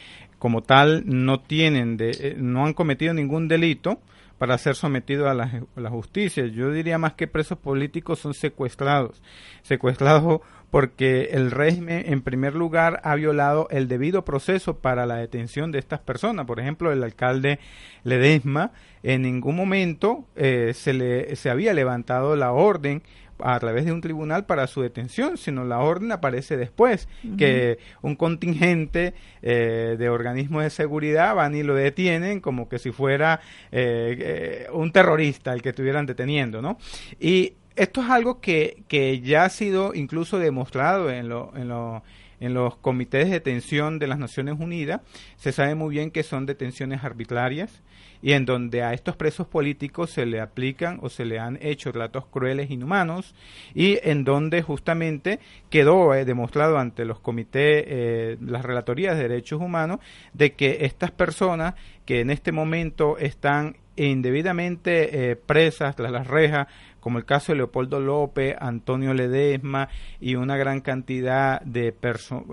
[0.46, 4.00] como tal no tienen de, eh, no han cometido ningún delito
[4.38, 6.46] para ser sometidos a la, justicia.
[6.46, 9.24] Yo diría más que presos políticos son secuestrados,
[9.64, 15.72] secuestrados porque el régimen en primer lugar ha violado el debido proceso para la detención
[15.72, 16.46] de estas personas.
[16.46, 17.58] Por ejemplo, el alcalde
[18.04, 23.02] Ledesma en ningún momento eh, se le se había levantado la orden
[23.40, 28.16] a través de un tribunal para su detención, sino la orden aparece después, que un
[28.16, 34.68] contingente eh, de organismos de seguridad van y lo detienen como que si fuera eh,
[34.72, 36.78] un terrorista el que estuvieran deteniendo, ¿no?
[37.20, 42.04] Y esto es algo que, que ya ha sido incluso demostrado en, lo, en, lo,
[42.40, 45.02] en los comités de detención de las Naciones Unidas.
[45.38, 47.82] Se sabe muy bien que son detenciones arbitrarias
[48.22, 51.92] y en donde a estos presos políticos se le aplican o se le han hecho
[51.92, 53.36] relatos crueles, inhumanos,
[53.74, 59.62] y en donde justamente quedó eh, demostrado ante los comités, eh, las relatorías de derechos
[59.62, 60.00] humanos,
[60.34, 66.68] de que estas personas que en este momento están indebidamente eh, presas tras las rejas
[67.06, 69.90] como el caso de Leopoldo López, Antonio Ledesma
[70.20, 71.94] y una gran cantidad de,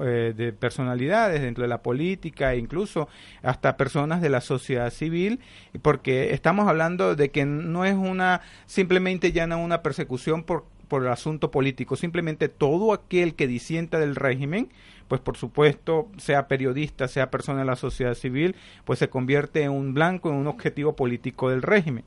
[0.04, 3.08] eh, de personalidades dentro de la política e incluso
[3.42, 5.40] hasta personas de la sociedad civil,
[5.80, 11.08] porque estamos hablando de que no es una simplemente no una persecución por por el
[11.08, 14.68] asunto político, simplemente todo aquel que disienta del régimen
[15.12, 19.70] pues por supuesto, sea periodista, sea persona de la sociedad civil, pues se convierte en
[19.70, 22.02] un blanco, en un objetivo político del régimen.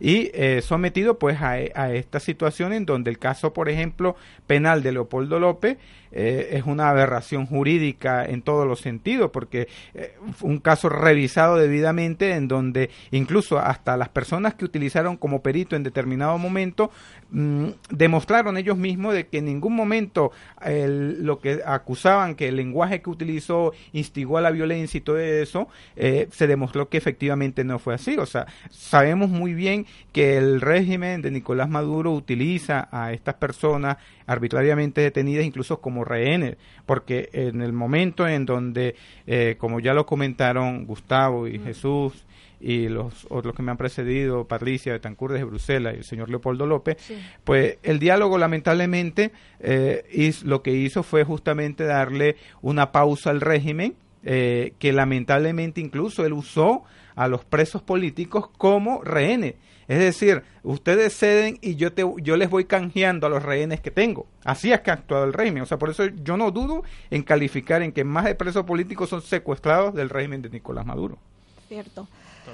[0.00, 4.16] Y eh, sometido pues a, a, esta situación en donde el caso, por ejemplo,
[4.48, 5.78] penal de Leopoldo López
[6.12, 12.32] eh, es una aberración jurídica en todos los sentidos, porque eh, un caso revisado debidamente
[12.32, 16.90] en donde incluso hasta las personas que utilizaron como perito en determinado momento
[17.30, 23.00] mm, demostraron ellos mismos de que en ningún momento lo que acusaban que el lenguaje
[23.00, 27.78] que utilizó instigó a la violencia y todo eso, eh, se demostró que efectivamente no
[27.78, 28.16] fue así.
[28.16, 33.98] O sea, sabemos muy bien que el régimen de Nicolás Maduro utiliza a estas personas
[34.28, 38.94] arbitrariamente detenidas incluso como rehenes, porque en el momento en donde,
[39.26, 42.26] eh, como ya lo comentaron Gustavo y Jesús,
[42.60, 46.66] y los otros que me han precedido, Patricia Betancourt desde Bruselas y el señor Leopoldo
[46.66, 46.98] López,
[47.44, 53.94] pues el diálogo lamentablemente eh, lo que hizo fue justamente darle una pausa al régimen,
[54.24, 56.82] eh, que lamentablemente incluso él usó
[57.18, 59.56] a los presos políticos como rehenes.
[59.88, 63.90] Es decir, ustedes ceden y yo, te, yo les voy canjeando a los rehenes que
[63.90, 64.26] tengo.
[64.44, 65.64] Así es que ha actuado el régimen.
[65.64, 69.08] O sea, por eso yo no dudo en calificar en que más de presos políticos
[69.08, 71.18] son secuestrados del régimen de Nicolás Maduro.
[71.66, 72.06] Cierto.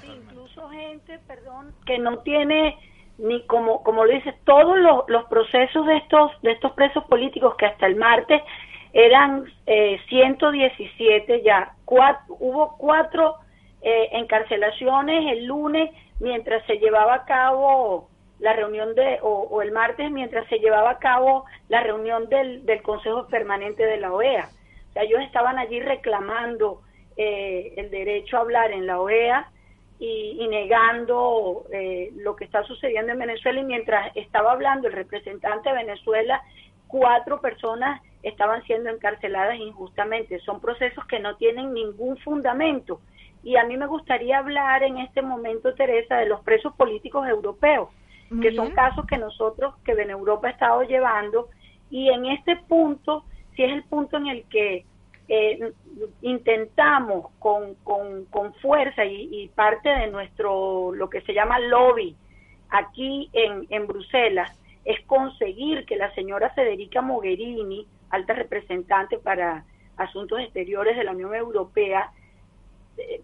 [0.02, 2.78] incluso gente, perdón, que no tiene
[3.18, 7.54] ni como como lo dice todos los, los procesos de estos de estos presos políticos
[7.56, 8.42] que hasta el martes
[8.92, 13.36] eran eh, 117 ya cuatro, hubo cuatro
[13.84, 18.08] eh, encarcelaciones el lunes mientras se llevaba a cabo
[18.40, 22.82] la reunión de o, el martes mientras se llevaba a cabo la reunión del, del
[22.82, 24.48] Consejo Permanente de la OEA
[24.90, 26.80] o sea ellos estaban allí reclamando
[27.16, 29.48] eh, el derecho a hablar en la OEA
[30.00, 35.70] y, negando eh, lo que está sucediendo en Venezuela y mientras estaba hablando el representante
[35.70, 36.42] de Venezuela,
[36.88, 40.40] cuatro personas estaban siendo encarceladas injustamente.
[40.40, 43.00] Son procesos que no tienen ningún fundamento.
[43.44, 47.90] Y a mí me gustaría hablar en este momento, Teresa, de los presos políticos europeos,
[48.40, 51.50] que son casos que nosotros, que en Europa ha estado llevando.
[51.90, 54.86] Y en este punto, si es el punto en el que
[55.28, 55.72] eh,
[56.22, 62.16] intentamos con, con, fuerza y, parte de nuestro, lo que se llama lobby
[62.70, 69.64] aquí en, en Bruselas, es conseguir que la señora Federica Mogherini, alta representante para
[69.98, 72.10] asuntos exteriores de la Unión Europea,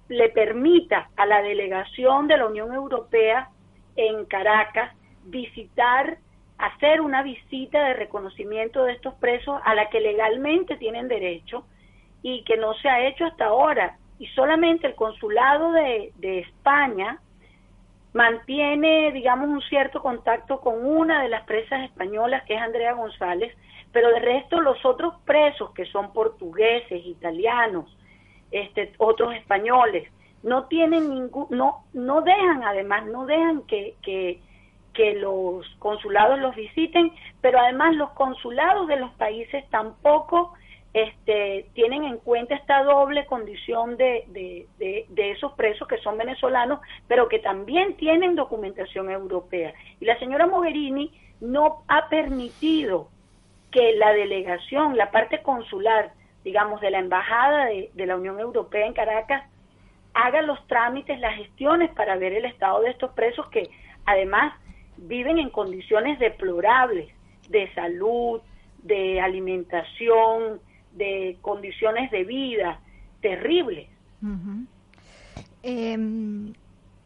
[0.08, 3.50] le permita a la delegación de la Unión Europea
[3.96, 6.18] en Caracas visitar,
[6.58, 11.64] hacer una visita de reconocimiento de estos presos a la que legalmente tienen derecho,
[12.22, 13.96] y que no se ha hecho hasta ahora.
[14.18, 17.18] Y solamente el consulado de, España
[18.12, 23.56] mantiene, digamos, un cierto contacto con una de las presas españolas, que es Andrea González,
[23.92, 27.96] pero de resto los otros presos, que son portugueses, italianos,
[28.50, 30.08] este, otros españoles,
[30.42, 34.40] no tienen ningún, no, no dejan además, no dejan que, que,
[34.94, 40.54] que los consulados los visiten, pero además los consulados de los países tampoco
[40.92, 46.80] este, tienen en cuenta esta doble condición de, de, de, esos presos que son venezolanos,
[47.06, 49.72] pero que también tienen documentación europea.
[50.00, 53.08] Y la señora Mogherini no ha permitido
[53.70, 56.12] que la delegación, la parte consular,
[56.44, 59.44] digamos, de la Embajada de, la Unión Europea en Caracas,
[60.14, 63.70] haga los trámites, las gestiones para ver el estado de estos presos que
[64.06, 64.54] además
[64.96, 67.08] viven en condiciones deplorables
[67.48, 68.40] de salud,
[68.82, 70.60] de alimentación,
[70.92, 72.80] de condiciones de vida
[73.20, 73.88] terribles.
[75.62, 76.52] Em,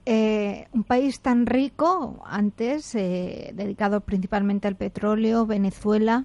[0.07, 6.25] eh, un país tan rico, antes eh, dedicado principalmente al petróleo, Venezuela,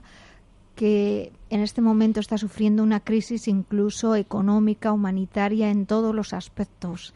[0.80, 7.14] que en este momento está sufriendo una crisis incluso económica, humanitaria, en todos los aspectos.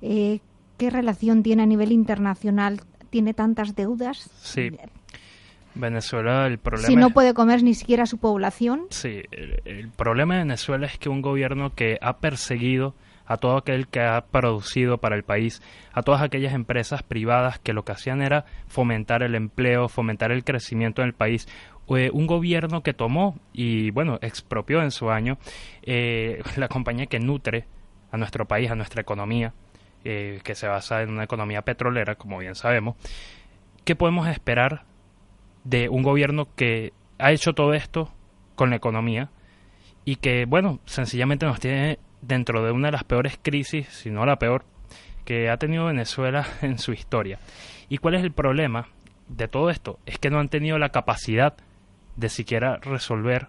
[0.00, 0.40] Eh,
[0.78, 2.80] ¿Qué relación tiene a nivel internacional?
[3.10, 4.30] ¿Tiene tantas deudas?
[4.40, 4.70] Sí.
[5.74, 6.86] Venezuela, el problema.
[6.86, 8.86] Si no puede comer ni siquiera su población.
[8.88, 12.94] Sí, el, problema de Venezuela es que un gobierno que ha perseguido
[13.26, 17.74] a todo aquel que ha producido para el país, a todas aquellas empresas privadas que
[17.74, 21.46] lo que hacían era fomentar el empleo, fomentar el crecimiento en el país.
[21.86, 25.38] Un gobierno que tomó y, bueno, expropió en su año
[25.82, 27.66] eh, la compañía que nutre
[28.10, 29.52] a nuestro país, a nuestra economía,
[30.04, 32.96] eh, que se basa en una economía petrolera, como bien sabemos.
[33.84, 34.84] ¿Qué podemos esperar
[35.64, 38.12] de un gobierno que ha hecho todo esto
[38.54, 39.30] con la economía
[40.04, 44.26] y que, bueno, sencillamente nos tiene dentro de una de las peores crisis, si no
[44.26, 44.64] la peor,
[45.24, 47.38] que ha tenido Venezuela en su historia.
[47.88, 48.88] ¿Y cuál es el problema
[49.28, 49.98] de todo esto?
[50.06, 51.54] Es que no han tenido la capacidad
[52.16, 53.48] de siquiera resolver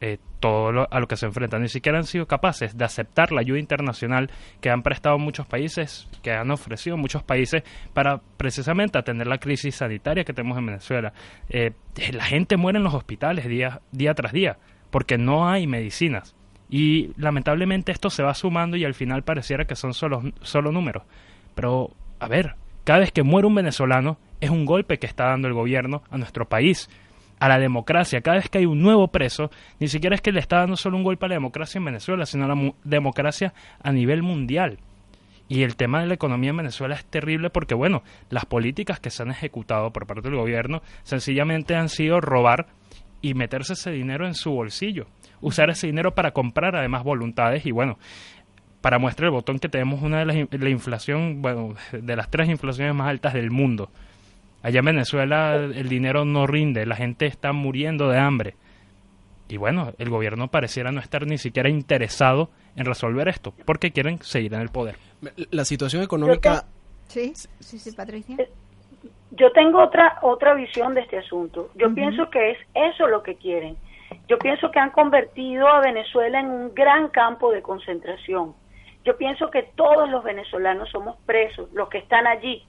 [0.00, 1.62] eh, todo a lo que se enfrentan.
[1.62, 6.08] Ni siquiera han sido capaces de aceptar la ayuda internacional que han prestado muchos países,
[6.22, 11.12] que han ofrecido muchos países para precisamente atender la crisis sanitaria que tenemos en Venezuela.
[11.48, 11.72] Eh,
[12.12, 14.56] la gente muere en los hospitales día, día tras día
[14.90, 16.34] porque no hay medicinas.
[16.68, 21.02] Y lamentablemente esto se va sumando y al final pareciera que son solo, solo números.
[21.54, 25.48] Pero, a ver, cada vez que muere un venezolano es un golpe que está dando
[25.48, 26.88] el gobierno a nuestro país
[27.40, 28.20] a la democracia.
[28.20, 29.50] Cada vez que hay un nuevo preso,
[29.80, 32.26] ni siquiera es que le está dando solo un golpe a la democracia en Venezuela,
[32.26, 34.78] sino a la democracia a nivel mundial.
[35.48, 39.10] Y el tema de la economía en Venezuela es terrible porque, bueno, las políticas que
[39.10, 42.68] se han ejecutado por parte del gobierno sencillamente han sido robar
[43.20, 45.06] y meterse ese dinero en su bolsillo.
[45.40, 47.98] Usar ese dinero para comprar además voluntades y, bueno,
[48.80, 52.48] para muestra el botón que tenemos una de las la inflación, bueno, de las tres
[52.48, 53.90] inflaciones más altas del mundo.
[54.62, 58.56] Allá en Venezuela el dinero no rinde, la gente está muriendo de hambre.
[59.48, 64.22] Y bueno, el gobierno pareciera no estar ni siquiera interesado en resolver esto, porque quieren
[64.22, 64.96] seguir en el poder.
[65.50, 66.64] La situación económica...
[67.08, 68.36] Sí, sí, sí, Patricia.
[68.38, 68.48] Eh,
[69.32, 71.70] yo tengo otra otra visión de este asunto.
[71.74, 73.76] Yo pienso que es eso lo que quieren.
[74.28, 78.54] Yo pienso que han convertido a Venezuela en un gran campo de concentración
[79.04, 82.64] Yo pienso que todos los venezolanos somos presos, los que están allí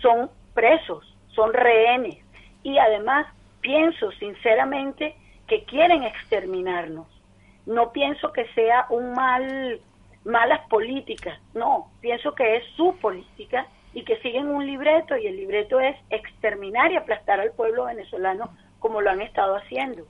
[0.00, 2.18] son presos, son rehenes
[2.64, 3.24] y además
[3.60, 5.14] pienso sinceramente
[5.46, 7.06] que quieren exterminarnos.
[7.64, 9.80] No pienso que sea un mal
[10.24, 15.36] malas políticas, no, pienso que es su política y que siguen un libreto y el
[15.36, 20.06] libreto es exterminar y aplastar al pueblo venezolano como lo han estado haciendo.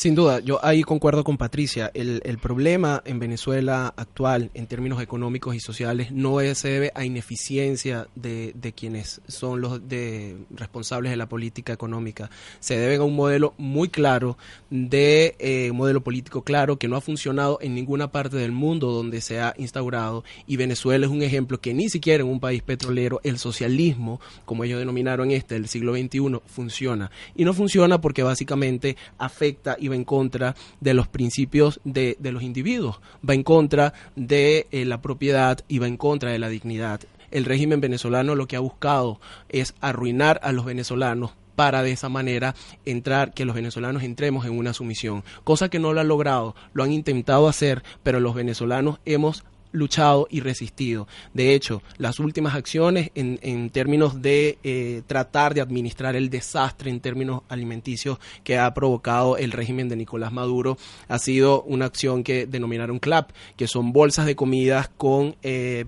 [0.00, 1.90] Sin duda, yo ahí concuerdo con Patricia.
[1.92, 8.08] El, problema en Venezuela actual, en términos económicos y sociales, no se debe a ineficiencia
[8.14, 12.30] de, de quienes son los de, responsables de la política económica.
[12.60, 14.38] Se debe a un modelo muy claro,
[14.70, 19.20] de eh, modelo político claro, que no ha funcionado en ninguna parte del mundo donde
[19.20, 20.24] se ha instaurado.
[20.46, 24.64] Y Venezuela es un ejemplo que ni siquiera en un país petrolero el socialismo, como
[24.64, 27.10] ellos denominaron este, del siglo XXI, funciona.
[27.36, 32.42] Y no funciona porque básicamente afecta y va en contra de los principios de, los
[32.42, 37.00] individuos, va en contra de eh, la propiedad y va en contra de la dignidad.
[37.30, 42.08] El régimen venezolano lo que ha buscado es arruinar a los venezolanos para de esa
[42.08, 42.54] manera
[42.86, 46.82] entrar, que los venezolanos entremos en una sumisión, cosa que no lo han logrado, lo
[46.82, 51.06] han intentado hacer, pero los venezolanos hemos luchado y resistido.
[51.34, 56.90] De hecho, las últimas acciones en, en términos de eh, tratar de administrar el desastre
[56.90, 60.76] en términos alimenticios que ha provocado el régimen de Nicolás Maduro
[61.08, 65.86] ha sido una acción que denominaron CLAP, que son bolsas de comidas con eh,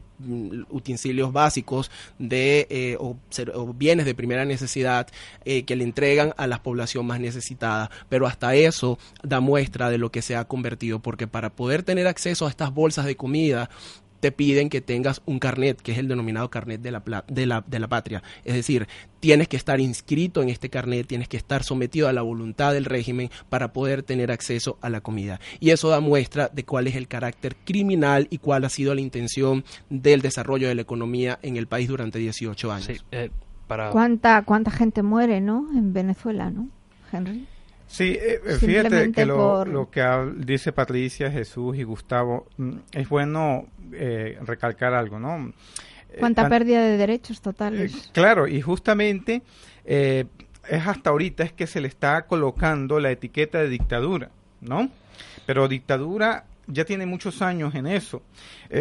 [0.70, 3.16] utensilios básicos de eh, o,
[3.54, 5.08] o, bienes de primera necesidad
[5.44, 7.90] eh, que le entregan a la población más necesitada.
[8.08, 12.06] Pero hasta eso da muestra de lo que se ha convertido porque para poder tener
[12.06, 13.70] acceso a estas bolsas de comida
[14.22, 17.64] te piden que tengas un carnet, que es el denominado carnet de la, de la,
[17.66, 18.22] de la patria.
[18.44, 18.86] Es decir,
[19.18, 22.84] tienes que estar inscrito en este carnet, tienes que estar sometido a la voluntad del
[22.84, 25.40] régimen para poder tener acceso a la comida.
[25.58, 29.00] Y eso da muestra de cuál es el carácter criminal y cuál ha sido la
[29.00, 32.86] intención del desarrollo de la economía en el país durante 18 años.
[32.86, 33.30] Sí, eh,
[33.66, 33.90] para...
[33.90, 35.68] ¿Cuánta, ¿Cuánta gente muere, no?
[35.74, 36.68] En Venezuela, ¿no,
[37.12, 37.48] Henry?
[37.92, 39.68] Sí, eh, fíjate que lo, por...
[39.68, 40.02] lo que
[40.36, 45.52] dice Patricia, Jesús y Gustavo, mm, es bueno eh, recalcar algo, ¿no?
[46.18, 47.94] ¿Cuánta eh, pérdida de derechos totales?
[47.94, 49.42] Eh, claro, y justamente
[49.84, 50.26] es
[50.86, 54.30] hasta ahorita es que se le está colocando la etiqueta de dictadura,
[54.62, 54.88] ¿no?
[55.44, 58.22] Pero dictadura ya tiene muchos años en eso.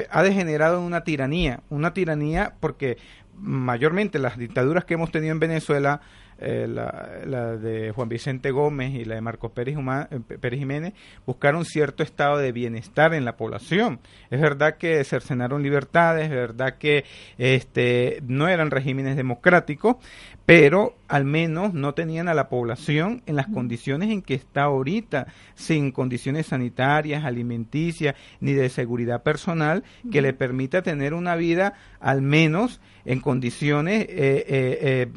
[0.10, 2.98] ha degenerado en una tiranía, una tiranía porque
[3.38, 6.00] mayormente las dictaduras que hemos tenido en Venezuela
[6.42, 10.94] eh, la, de Juan Vicente Gómez y la de Marcos Pérez, eh, Pérez, Jiménez,
[11.26, 14.00] buscaron cierto estado de bienestar en la población.
[14.32, 17.06] Es verdad que cercenaron libertades, es verdad que
[17.38, 19.98] este, no eran regímenes democráticos,
[20.46, 25.28] pero al menos no tenían a la población en las condiciones en que está ahorita,
[25.56, 32.22] sin condiciones sanitarias, alimenticias, ni de seguridad personal, que le permita tener una vida al
[32.22, 35.12] menos en condiciones eh, eh,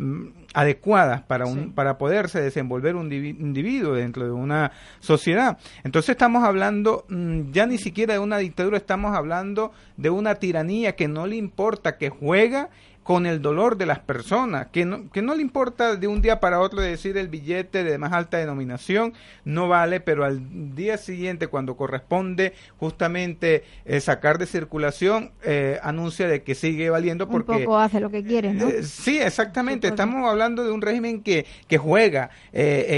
[0.54, 5.58] adecuadas para, un, para poderse desenvolver un individuo dentro de una sociedad.
[5.82, 10.94] Entonces estamos hablando mm, ya ni siquiera de una dictadura, estamos hablando de una tiranía
[10.94, 12.70] que no le importa, que juega
[13.04, 16.40] con el dolor de las personas, que no, que no le importa de un día
[16.40, 19.12] para otro decir el billete de más alta denominación
[19.44, 26.26] no vale, pero al día siguiente cuando corresponde justamente eh, sacar de circulación, eh, anuncia
[26.26, 27.52] de que sigue valiendo porque...
[27.52, 28.68] Un poco hace lo que quiere, ¿no?
[28.68, 32.30] Eh, sí, exactamente, estamos hablando de un régimen que, que juega,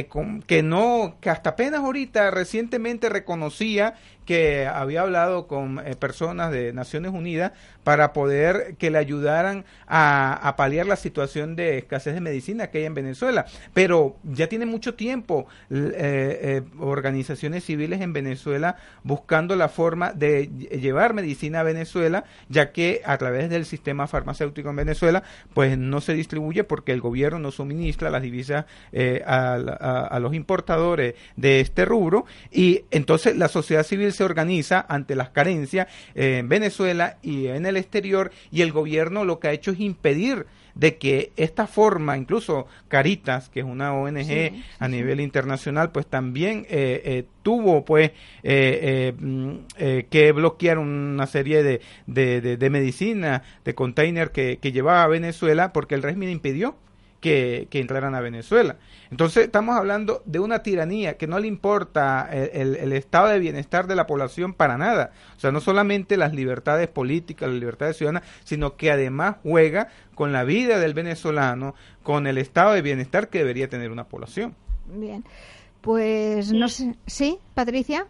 [0.09, 3.95] con, que no, que hasta apenas ahorita recientemente reconocía
[4.27, 7.53] que había hablado con eh, personas de Naciones Unidas
[7.85, 12.79] para poder que le ayudaran a, a, paliar la situación de escasez de medicina que
[12.79, 13.47] hay en Venezuela.
[13.72, 20.49] Pero ya tiene mucho tiempo eh, eh, organizaciones civiles en Venezuela buscando la forma de
[20.49, 25.22] llevar medicina a Venezuela, ya que a través del sistema farmacéutico en Venezuela,
[25.55, 28.64] pues no se distribuye porque el gobierno no suministra las divisas
[29.24, 34.85] a, a, a los importadores de este rubro y entonces la sociedad civil se organiza
[34.89, 39.53] ante las carencias en Venezuela y en el exterior y el gobierno lo que ha
[39.53, 40.47] hecho es impedir
[40.77, 45.25] de que esta forma, incluso Caritas, que es una ONG sí, sí, a nivel sí.
[45.25, 48.12] internacional, pues también eh, eh, tuvo pues
[48.43, 55.03] eh, que bloquear una serie de, de, de, de medicinas, de container que, que llevaba
[55.03, 56.77] a Venezuela porque el régimen impidió
[57.21, 58.77] que, que, entraran a Venezuela.
[59.11, 63.39] Entonces estamos hablando de una tiranía que no le importa el, el, el, estado de
[63.39, 65.12] bienestar de la población para nada.
[65.37, 70.33] O sea, no solamente las libertades políticas, las libertades ciudadanas, sino que además juega con
[70.33, 74.55] la vida del venezolano, con el estado de bienestar que debería tener una población.
[74.87, 75.25] Bien,
[75.81, 76.95] pues no sé.
[77.07, 78.07] ¿Sí, Patricia?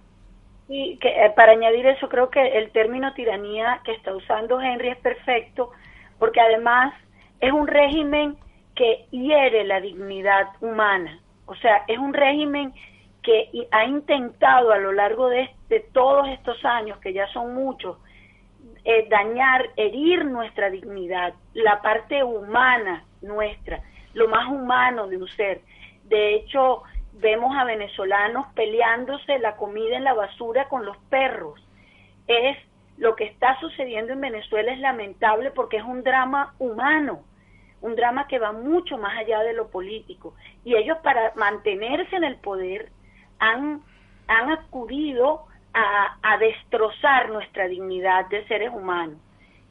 [0.69, 4.89] Y que, eh, para añadir eso, creo que el término tiranía que está usando Henry
[4.89, 5.71] es perfecto,
[6.19, 6.93] porque además
[7.41, 8.37] es un régimen
[8.77, 11.21] que hiere la dignidad humana.
[11.47, 12.73] O sea, es un régimen
[13.23, 15.51] que ha intentado a lo largo de,
[15.93, 17.99] todos estos años, que ya son muchos,
[18.85, 23.83] eh, dañar, herir nuestra dignidad, la parte humana nuestra,
[24.15, 25.61] lo más humano de un ser.
[26.05, 31.61] De hecho, vemos a venezolanos peleándose la comida en la basura con los perros.
[32.29, 32.57] Es
[32.97, 37.25] lo que está sucediendo en Venezuela es lamentable porque es un drama humano,
[37.87, 40.35] un drama que va mucho más allá de lo político.
[40.65, 42.91] Y ellos para mantenerse en el poder
[43.39, 43.83] han,
[44.29, 49.19] han acudido a, a destrozar nuestra dignidad de seres humanos.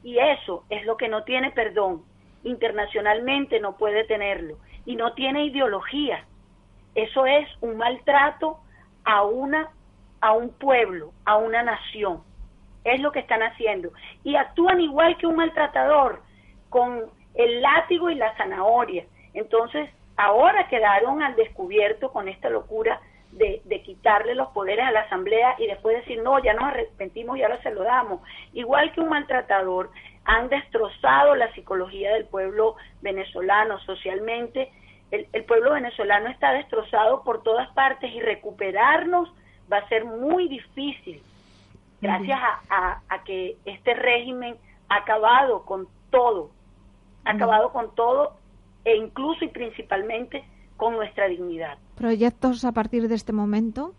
[0.02, 2.02] Y eso es lo que no tiene perdón.
[2.44, 4.56] Internacionalmente no puede tenerlo.
[4.84, 6.24] Y no tiene ideología
[6.96, 8.58] eso es un maltrato
[9.04, 9.68] a una
[10.22, 12.22] a un pueblo, a una nación.
[12.84, 13.90] Es lo que están haciendo
[14.24, 16.22] y actúan igual que un maltratador
[16.70, 17.04] con
[17.36, 19.04] el látigo y la zanahoria.
[19.34, 23.00] Entonces, ahora quedaron al descubierto con esta locura
[23.32, 27.36] de, de, quitarle los poderes a la Asamblea y después decir, no, ya nos arrepentimos
[27.36, 28.20] y ahora se lo damos.
[28.54, 29.90] Igual que un maltratador,
[30.24, 34.70] han destrozado la psicología del pueblo venezolano socialmente
[35.10, 39.32] el, pueblo venezolano está destrozado por todas partes y recuperarnos
[39.72, 41.22] va a ser muy difícil
[42.00, 42.38] gracias
[42.70, 44.56] a, que este régimen
[44.88, 46.50] ha acabado con todo,
[47.26, 48.36] ha acabado con todo
[48.84, 50.44] e incluso y principalmente
[50.76, 51.76] con nuestra dignidad.
[51.96, 53.94] ¿Proyectos a partir de este momento?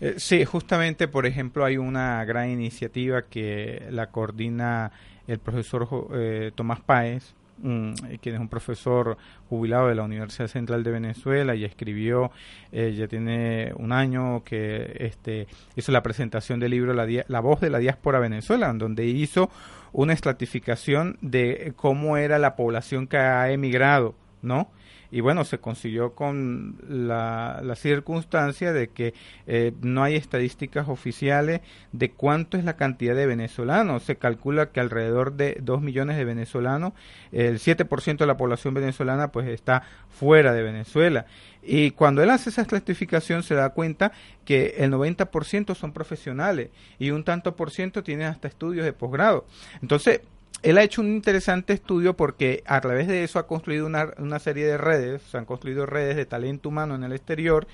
[0.00, 4.90] Eh, sí, justamente, por ejemplo, hay una gran iniciativa que la coordina
[5.26, 9.16] el profesor eh, Tomás Páez, Mm, quien es un profesor
[9.48, 12.32] jubilado de la Universidad Central de Venezuela y escribió,
[12.72, 15.46] eh, ya tiene un año que este,
[15.76, 19.50] hizo la presentación del libro la, la voz de la diáspora Venezuela, donde hizo
[19.94, 24.70] una estratificación de cómo era la población que ha emigrado, ¿no?
[25.14, 29.14] Y bueno, se consiguió con la, circunstancia de que
[29.46, 31.60] eh, no hay estadísticas oficiales
[31.92, 34.02] de cuánto es la cantidad de venezolanos.
[34.02, 36.94] Se calcula que alrededor de 2 millones de venezolanos,
[37.30, 41.26] el 7% de la población venezolana pues está fuera de Venezuela.
[41.62, 44.10] Y cuando él hace esa estratificación se da cuenta
[44.44, 49.46] que el 90% son profesionales y un tanto por ciento tienen hasta estudios de posgrado.
[49.80, 50.22] Entonces,
[50.64, 54.38] él ha hecho un interesante estudio porque a través de eso ha construido una, una,
[54.38, 57.66] serie de redes, se han construido redes de talento humano en el exterior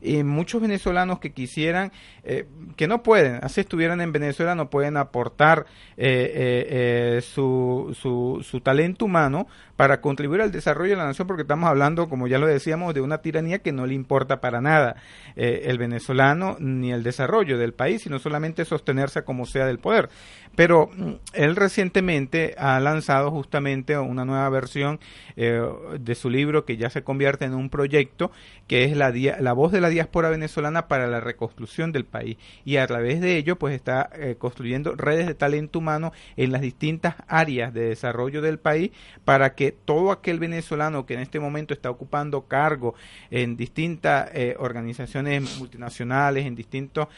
[0.00, 1.90] y muchos venezolanos que quisieran,
[2.22, 5.66] eh, que no pueden, así estuvieran en Venezuela, no pueden aportar
[5.96, 11.42] eh, eh, su, su, su talento humano para contribuir al desarrollo de la nación porque
[11.42, 14.96] estamos hablando, como ya lo decíamos, de una tiranía que no le importa para nada
[15.34, 20.08] el venezolano ni el desarrollo del país, sino solamente sostenerse como sea del poder.
[20.54, 25.00] Pero mm, él recientemente ha lanzado justamente una nueva versión
[25.36, 25.60] eh,
[25.98, 28.30] de su libro que ya se convierte en un proyecto
[28.66, 32.36] que es la, la voz de la diáspora venezolana para la reconstrucción del país.
[32.64, 36.60] Y a través de ello pues está eh, construyendo redes de talento humano en las
[36.60, 38.90] distintas áreas de desarrollo del país
[39.24, 42.94] para que todo aquel venezolano que en este momento está ocupando cargo
[43.30, 47.08] en distintas eh, organizaciones multinacionales, en distintas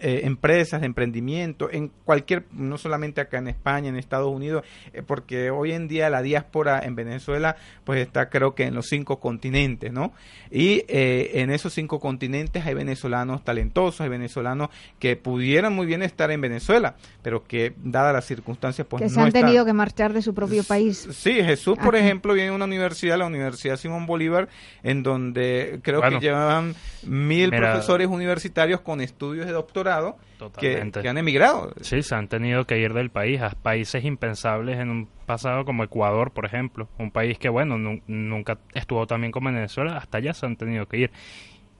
[0.00, 5.50] empresas de emprendimiento, en cualquier, no solamente acá en España, en Estados Unidos, eh, porque
[5.50, 9.92] hoy en día la diáspora en Venezuela pues está creo que en los cinco continentes,
[9.92, 10.12] ¿no?
[10.50, 16.02] Y eh, en esos cinco continentes hay venezolanos talentosos, hay venezolanos que pudieran muy bien
[16.02, 20.12] estar en Venezuela, pero que dadas las circunstancias pues que se han tenido que marchar
[20.12, 21.08] de su propio país.
[21.12, 24.48] Sí, Jesús, por ejemplo, viene a una universidad, la Universidad Simón Bolívar,
[24.82, 26.74] en donde creo que llevan
[27.04, 30.16] mil profesores universitarios con estudios de doctorado
[30.52, 31.72] que, han emigrado.
[31.80, 35.84] Sí, se han tenido que ir del país a países impensables en un pasado como
[35.84, 36.88] Ecuador, por ejemplo.
[36.98, 37.76] Un país que, bueno,
[38.06, 41.10] nunca estuvo tan bien como Venezuela, hasta allá se han tenido que ir.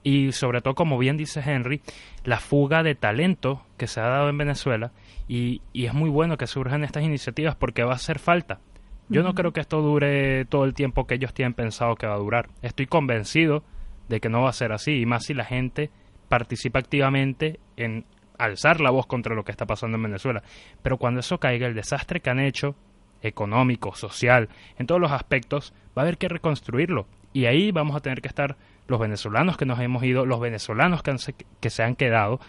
[0.03, 1.81] Y sobre todo, como bien dice Henry,
[2.23, 4.91] la fuga de talento que se ha dado en Venezuela
[5.27, 8.59] y, y es muy bueno que surjan estas iniciativas porque va a hacer falta.
[9.07, 12.15] Yo no creo que esto dure todo el tiempo que ellos tienen pensado que va
[12.15, 12.49] a durar.
[12.61, 13.63] Estoy convencido
[14.09, 15.91] de que no va a ser así, y más si la gente
[16.29, 18.05] participa activamente en
[18.37, 20.43] alzar la voz contra lo que está pasando en Venezuela.
[20.81, 22.75] Pero cuando eso caiga, el desastre que han hecho,
[23.21, 27.07] económico, social, en todos los aspectos, va a haber que reconstruirlo.
[27.33, 28.55] Y ahí vamos a tener que estar
[28.87, 31.15] los venezolanos que nos hemos ido, los venezolanos que,
[31.59, 32.39] que se han quedado,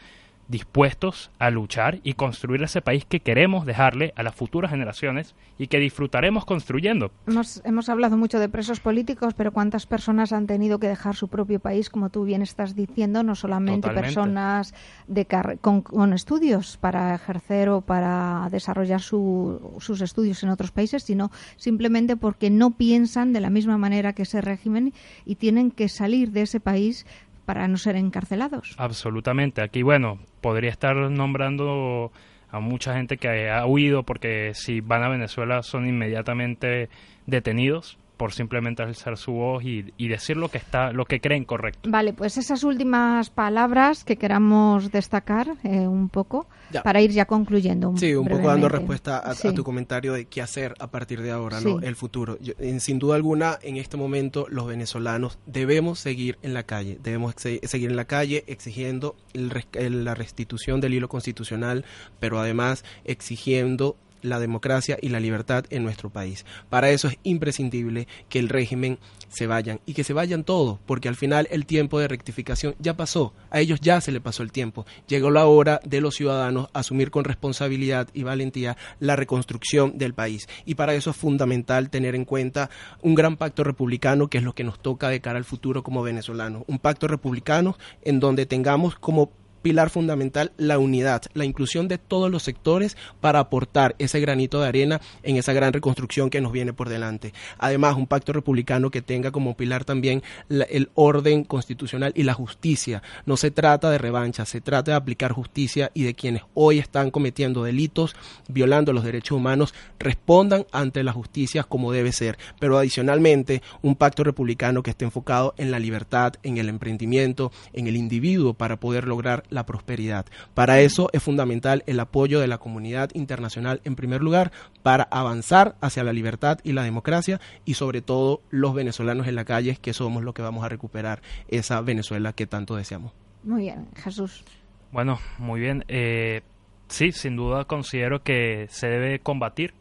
[0.49, 5.67] dispuestos a luchar y construir ese país que queremos dejarle a las futuras generaciones y
[5.67, 7.11] que disfrutaremos construyendo.
[7.27, 11.29] Hemos, hemos hablado mucho de presos políticos, pero ¿cuántas personas han tenido que dejar su
[11.29, 13.23] propio país, como tú bien estás diciendo?
[13.23, 14.75] No solamente personas
[15.07, 15.27] de
[15.61, 22.17] con, con, estudios para ejercer o para desarrollar sus estudios en otros países, sino simplemente
[22.17, 24.93] porque no piensan de la misma manera que ese régimen
[25.25, 27.07] y tienen que salir de ese país
[27.47, 28.75] para no ser encarcelados.
[28.77, 29.63] Absolutamente.
[29.63, 32.13] Aquí, bueno, podría estar nombrando
[32.51, 36.89] a mucha gente que ha huido porque si van a Venezuela son inmediatamente
[37.27, 41.91] detenidos por simplemente alzar su voz y, decir lo que está, lo que creen correcto.
[41.91, 46.47] Vale, pues esas últimas palabras que queramos destacar eh, un poco
[46.83, 47.95] para ir ya concluyendo.
[47.97, 51.61] sí, un poco dando respuesta a, tu comentario de qué hacer a partir de ahora,
[51.61, 51.81] ¿no?
[51.81, 52.39] El futuro.
[52.79, 57.91] sin duda alguna, en este momento los venezolanos debemos seguir en la calle, debemos seguir
[57.91, 61.85] en la calle exigiendo la restitución del hilo constitucional,
[62.19, 66.45] pero además exigiendo la democracia y la libertad en nuestro país.
[66.69, 68.99] Para eso es imprescindible que el régimen
[69.29, 72.97] se vayan y que se vayan todos, porque al final el tiempo de rectificación ya
[72.97, 74.87] pasó, a ellos ya se le pasó el tiempo.
[75.09, 80.49] Llegó la hora de los ciudadanos asumir con responsabilidad y valentía la reconstrucción del país.
[80.65, 82.71] Y para eso es fundamental tener en cuenta
[83.03, 86.03] un gran pacto republicano que es lo que nos toca de cara al futuro como
[86.03, 86.65] venezolanos.
[86.67, 89.31] Un pacto republicano en donde tengamos como
[89.67, 94.69] pilar fundamental la unidad, la inclusión de todos los sectores para aportar ese granito de
[94.69, 97.35] arena en esa gran reconstrucción que nos viene por delante.
[97.59, 103.03] Además, un pacto republicano que tenga como pilar también el orden constitucional y la justicia.
[103.25, 107.11] No se trata de revancha, se trata de aplicar justicia y de quienes hoy están
[107.11, 108.15] cometiendo delitos,
[108.47, 112.39] violando los derechos humanos, respondan ante la justicia como debe ser.
[112.61, 117.89] Pero adicionalmente, un pacto republicano que esté enfocado en la libertad, en el emprendimiento, en
[117.89, 120.27] el individuo para poder lograr la prosperidad.
[120.55, 124.53] Para eso es fundamental el apoyo de la comunidad internacional en primer lugar
[124.85, 129.45] para avanzar hacia la libertad y la democracia y sobre todo los venezolanos en la
[129.45, 133.13] calle que somos los que vamos a recuperar esa Venezuela que tanto deseamos.
[133.43, 134.45] Muy bien, Jesús.
[134.93, 135.85] Bueno, muy bien.
[135.89, 136.43] Eh,
[136.89, 139.75] sí, sin duda considero que se debe combatir,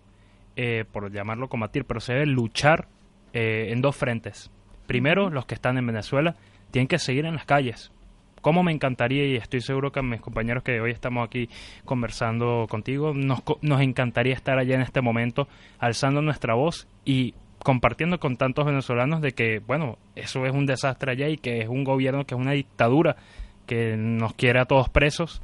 [0.55, 2.87] eh, por llamarlo combatir, pero se debe luchar
[3.33, 4.49] eh, en dos frentes.
[4.87, 6.35] Primero, los que están en Venezuela
[6.71, 7.91] tienen que seguir en las calles,
[8.45, 11.49] cómo me encantaría, y estoy seguro que mis compañeros que hoy estamos aquí
[11.83, 15.47] conversando contigo, nos, nos encantaría estar allá en este momento
[15.79, 21.13] alzando nuestra voz y compartiendo con tantos venezolanos de que, bueno, eso es un desastre
[21.13, 23.15] allá y que es un gobierno que es una dictadura
[23.65, 25.41] que nos quiere a todos presos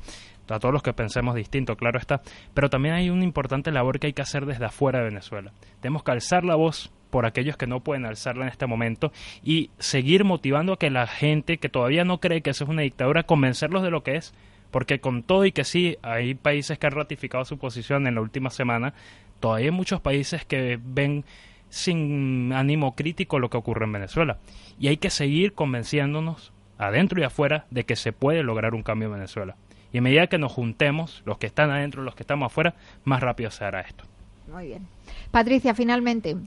[0.48, 2.22] a todos los que pensemos distinto, claro está,
[2.54, 5.54] pero también hay una importante labor que hay que hacer desde afuera de Venezuela.
[5.80, 9.12] Tenemos que alzar la voz por aquellos que no pueden alzarla en este momento
[9.44, 12.82] y seguir motivando a que la gente que todavía no cree que eso es una
[12.82, 14.34] dictadura, convencerlos de lo que es,
[14.72, 18.22] porque con todo y que sí, hay países que han ratificado su posición en la
[18.22, 18.94] última semana,
[19.40, 21.26] todavía hay muchos países que ven
[21.70, 24.38] sin ánimo crítico lo que ocurre en Venezuela.
[24.80, 29.08] Y hay que seguir convenciéndonos, adentro y afuera, de que se puede lograr un cambio
[29.08, 29.56] en Venezuela.
[29.94, 33.22] Y a medida que nos juntemos, los que están adentro, los que estamos afuera, más
[33.22, 34.06] rápido se hará esto.
[34.52, 34.88] Muy bien.
[35.32, 36.38] Patricia, finalmente,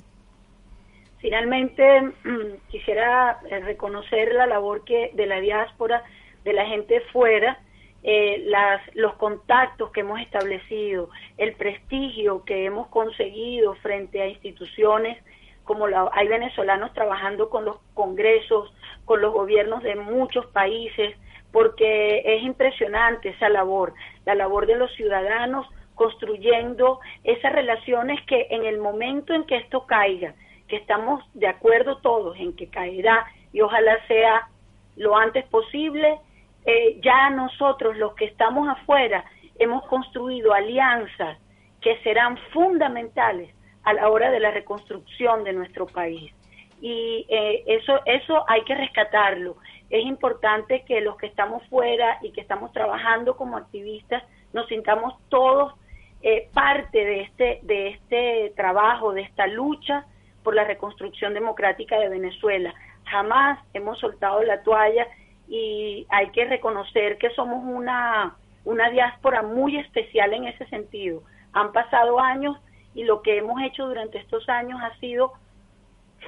[1.25, 6.05] Finalmente, mm, quisiera eh, reconocer la labor que de la diáspora,
[6.45, 7.59] de la gente fuera,
[8.03, 8.47] eh,
[8.93, 11.09] los contactos que hemos establecido,
[11.39, 15.17] el prestigio que hemos conseguido frente a instituciones
[15.65, 18.71] como la, hay venezolanos trabajando con los congresos,
[19.07, 21.17] con los gobiernos de muchos países,
[21.53, 23.95] porque es impresionante esa labor,
[24.27, 29.87] la labor de los ciudadanos construyendo esas relaciones que en el momento en que esto
[29.87, 30.35] caiga,
[30.69, 34.49] que estamos de acuerdo todos en que caerá y ojalá sea
[34.97, 36.19] lo antes posible,
[36.65, 39.25] eh, ya nosotros los que estamos afuera
[39.59, 41.39] hemos construido alianzas
[41.81, 46.33] que serán fundamentales a la hora de la reconstrucción de nuestro país.
[46.81, 49.57] Y eh, eso, eso hay que rescatarlo.
[49.91, 55.15] Es importante que los que estamos fuera y que estamos trabajando como activistas nos sintamos
[55.29, 55.75] todos
[56.23, 60.07] eh, parte de este, de este trabajo, de esta lucha
[60.45, 62.73] por la reconstrucción democrática de Venezuela.
[63.07, 65.09] Jamás hemos soltado la toalla
[65.49, 71.23] y hay que reconocer que somos una, una diáspora muy especial en ese sentido.
[71.53, 72.57] Han pasado años
[72.95, 75.33] y lo que hemos hecho durante estos años ha sido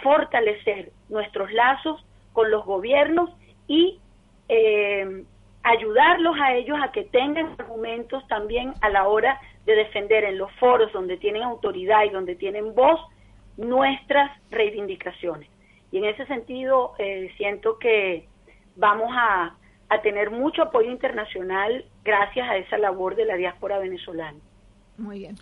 [0.03, 3.31] fortalecer nuestros lazos con los gobiernos
[3.69, 4.01] y
[4.49, 5.25] eh,
[5.63, 10.53] ayudarlos a ellos a que tengan argumentos también a la hora de defender en los
[10.53, 13.01] foros donde tienen autoridad y donde tienen voz
[13.57, 15.49] nuestras reivindicaciones.
[15.93, 18.27] Y en ese sentido eh, siento que
[18.77, 19.57] vamos a,
[19.89, 24.39] a tener mucho apoyo internacional gracias a esa labor de la diáspora venezolana.
[24.99, 25.37] Muy bien.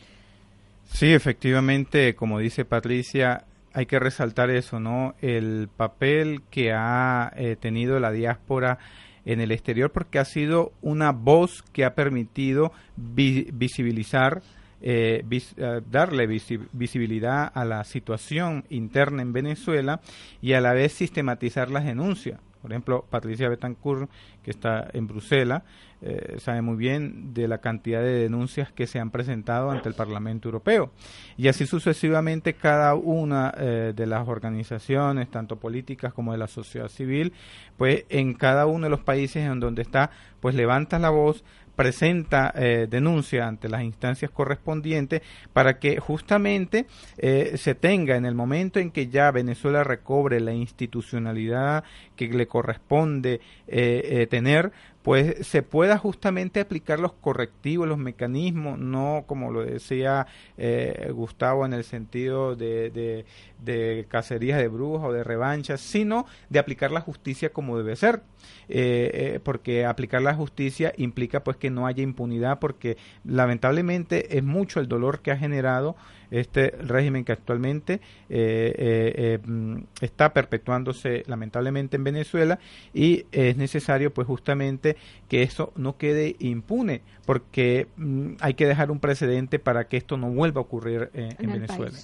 [0.85, 5.15] Sí, efectivamente, como dice Patricia, hay que resaltar eso, ¿no?
[5.21, 8.79] El papel que ha eh, tenido la diáspora
[9.25, 14.43] en el exterior porque ha sido una voz que ha permitido visibilizar,
[14.87, 20.03] eh, eh, darle visibilidad a la situación interna en Venezuela
[20.43, 22.39] y a la vez sistematizar las denuncias.
[22.61, 24.11] Por ejemplo, Patricia Betancourt,
[24.43, 25.63] que está en Bruselas,
[26.03, 29.95] eh, sabe muy bien de la cantidad de denuncias que se han presentado ante el
[29.95, 30.91] Parlamento Europeo.
[31.39, 37.33] Y así sucesivamente cada una de las organizaciones, tanto políticas como de la sociedad civil,
[37.79, 40.11] pues en cada uno de los países en donde está,
[40.41, 41.43] pues levanta la voz,
[41.75, 45.23] presenta eh, denuncia ante las instancias correspondientes
[45.53, 46.87] para que justamente
[47.19, 51.85] eh, se tenga en el momento en que ya Venezuela recobre la institucionalidad
[52.17, 54.73] que le corresponde eh, eh tener,
[55.05, 60.27] pues se pueda justamente aplicar los correctivos, los mecanismos, no como lo decía
[60.57, 63.27] eh, Gustavo en el sentido de,
[63.61, 68.23] de, cacerías de brujas o de revanchas, sino de aplicar la justicia como debe ser,
[68.71, 74.43] eh, eh, porque aplicar la justicia implica pues que no haya impunidad, porque lamentablemente es
[74.43, 75.97] mucho el dolor que ha generado
[76.41, 82.59] este régimen que actualmente mm, está perpetuándose lamentablemente en Venezuela
[82.93, 84.97] y es necesario pues justamente
[85.29, 90.17] que eso no quede impune, porque mm, hay que dejar un precedente para que esto
[90.17, 91.97] no vuelva a ocurrir eh, en, Venezuela.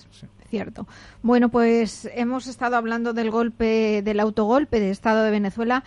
[0.49, 0.87] Cierto.
[1.22, 5.85] Bueno, pues hemos estado hablando del golpe, del autogolpe de Estado de Venezuela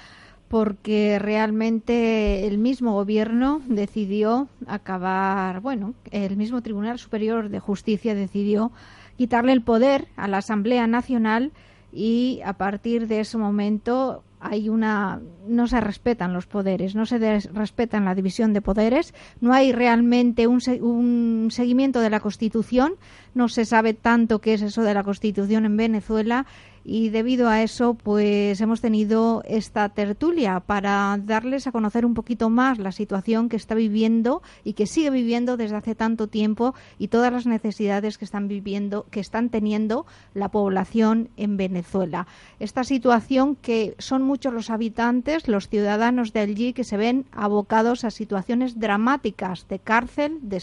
[0.54, 8.72] porque realmente el mismo gobierno decidió acabar, bueno, el mismo Tribunal Superior de Justicia decidió
[9.18, 11.54] quitarle el poder a la Asamblea Nacional
[11.92, 17.18] y a partir de ese momento hay una no se respetan los poderes, no se
[17.52, 22.94] respetan la división de poderes, no hay realmente un, un, seguimiento de la Constitución,
[23.34, 26.46] no se sabe tanto qué es eso de la Constitución en Venezuela
[26.86, 32.50] y debido a eso pues hemos tenido esta tertulia para darles a conocer un poquito
[32.50, 37.08] más la situación que está viviendo y que sigue viviendo desde hace tanto tiempo y
[37.08, 42.28] todas las necesidades que están viviendo que están teniendo la población en Venezuela.
[42.60, 48.04] Esta situación que son muchos los habitantes, los ciudadanos de allí que se ven abocados
[48.04, 50.62] a situaciones dramáticas de cárcel, de,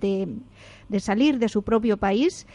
[0.00, 0.28] de,
[0.88, 2.46] de salir de su propio país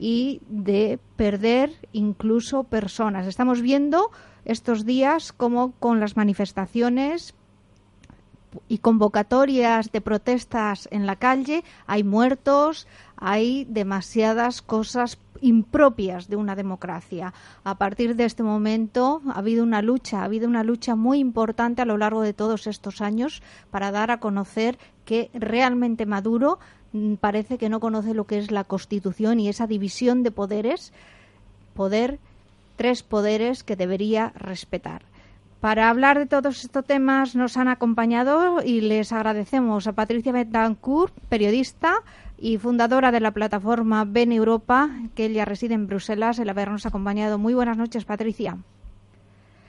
[0.00, 3.26] y de perder incluso personas.
[3.26, 4.10] Estamos viendo
[4.46, 7.34] estos días como con las manifestaciones
[8.66, 16.56] y convocatorias de protestas en la calle hay muertos, hay demasiadas cosas impropias de una
[16.56, 17.32] democracia.
[17.62, 21.82] A partir de este momento ha habido una lucha, ha habido una lucha muy importante
[21.82, 26.58] a lo largo de todos estos años para dar a conocer que realmente Maduro
[27.20, 30.92] parece que no conoce lo que es la Constitución y esa división de poderes,
[31.74, 32.18] poder,
[32.76, 35.02] tres poderes que debería respetar.
[35.60, 41.12] Para hablar de todos estos temas nos han acompañado y les agradecemos a Patricia Betancourt,
[41.28, 41.96] periodista
[42.38, 47.38] y fundadora de la plataforma Ven Europa, que ella reside en Bruselas, el habernos acompañado.
[47.38, 48.56] Muy buenas noches, Patricia.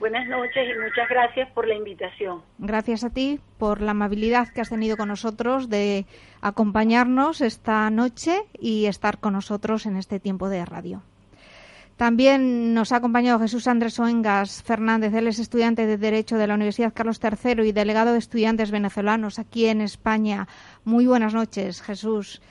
[0.02, 2.42] Buenas noches y muchas gracias por la invitación.
[2.58, 6.08] Gracias a ti por la amabilidad que has tenido con nosotros de
[6.42, 11.04] acompañarnos esta noche y estar con nosotros en este tiempo de radio.
[11.98, 15.14] También nos ha acompañado Jesús Andrés Oengas Fernández.
[15.14, 19.38] Él es estudiante de Derecho de la Universidad Carlos III y delegado de estudiantes venezolanos
[19.38, 20.48] aquí en España.
[20.84, 22.42] Muy buenas noches, Jesús.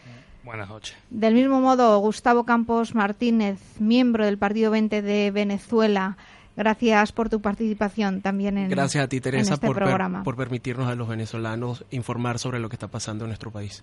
[0.45, 0.97] Buenas noches.
[1.11, 6.17] Del mismo modo, Gustavo Campos Martínez, miembro del Partido 20 de Venezuela.
[6.61, 10.23] Gracias por tu participación también en Gracias a ti, Teresa, este por, programa.
[10.23, 13.83] por permitirnos a los venezolanos informar sobre lo que está pasando en nuestro país.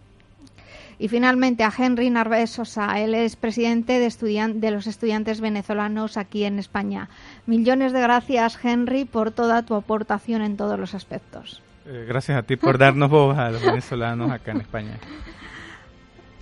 [0.99, 6.43] Y finalmente a Henry Narváez Sosa, él es presidente de, de, los estudiantes venezolanos aquí
[6.43, 7.09] en España.
[7.47, 11.63] Millones de gracias, Henry, por toda tu aportación en todos los aspectos.
[11.88, 14.99] Eh, gracias a ti por darnos voz a los venezolanos acá en España.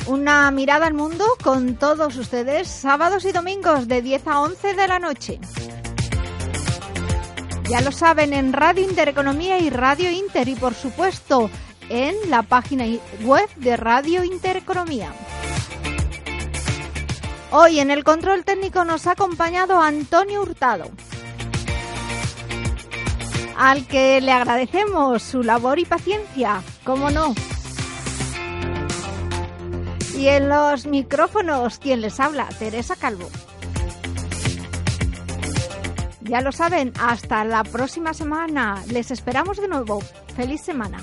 [0.07, 4.87] Una mirada al mundo con todos ustedes sábados y domingos de 10 a 11 de
[4.87, 5.39] la noche.
[7.69, 11.49] Ya lo saben en Radio Intereconomía y Radio Inter y por supuesto
[11.89, 12.85] en la página
[13.23, 15.13] web de Radio Intereconomía.
[17.51, 20.89] Hoy en el control técnico nos ha acompañado Antonio Hurtado,
[23.57, 27.33] al que le agradecemos su labor y paciencia, cómo no.
[30.17, 33.29] Y en los micrófonos, quien les habla, Teresa Calvo.
[36.21, 38.83] Ya lo saben, hasta la próxima semana.
[38.89, 40.01] Les esperamos de nuevo.
[40.35, 40.97] Feliz semana.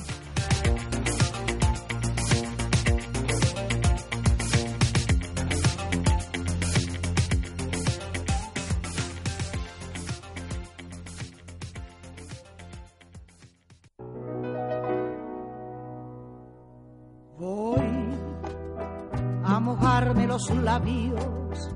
[20.51, 21.71] Los labios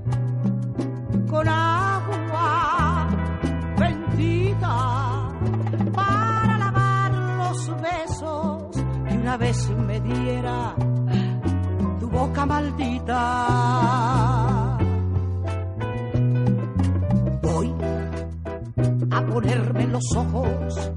[1.31, 3.09] con agua
[3.79, 5.31] bendita
[5.95, 10.75] para lavar los besos que una vez me diera
[12.01, 13.47] tu boca maldita.
[17.43, 17.75] Voy
[19.11, 20.93] a ponerme los ojos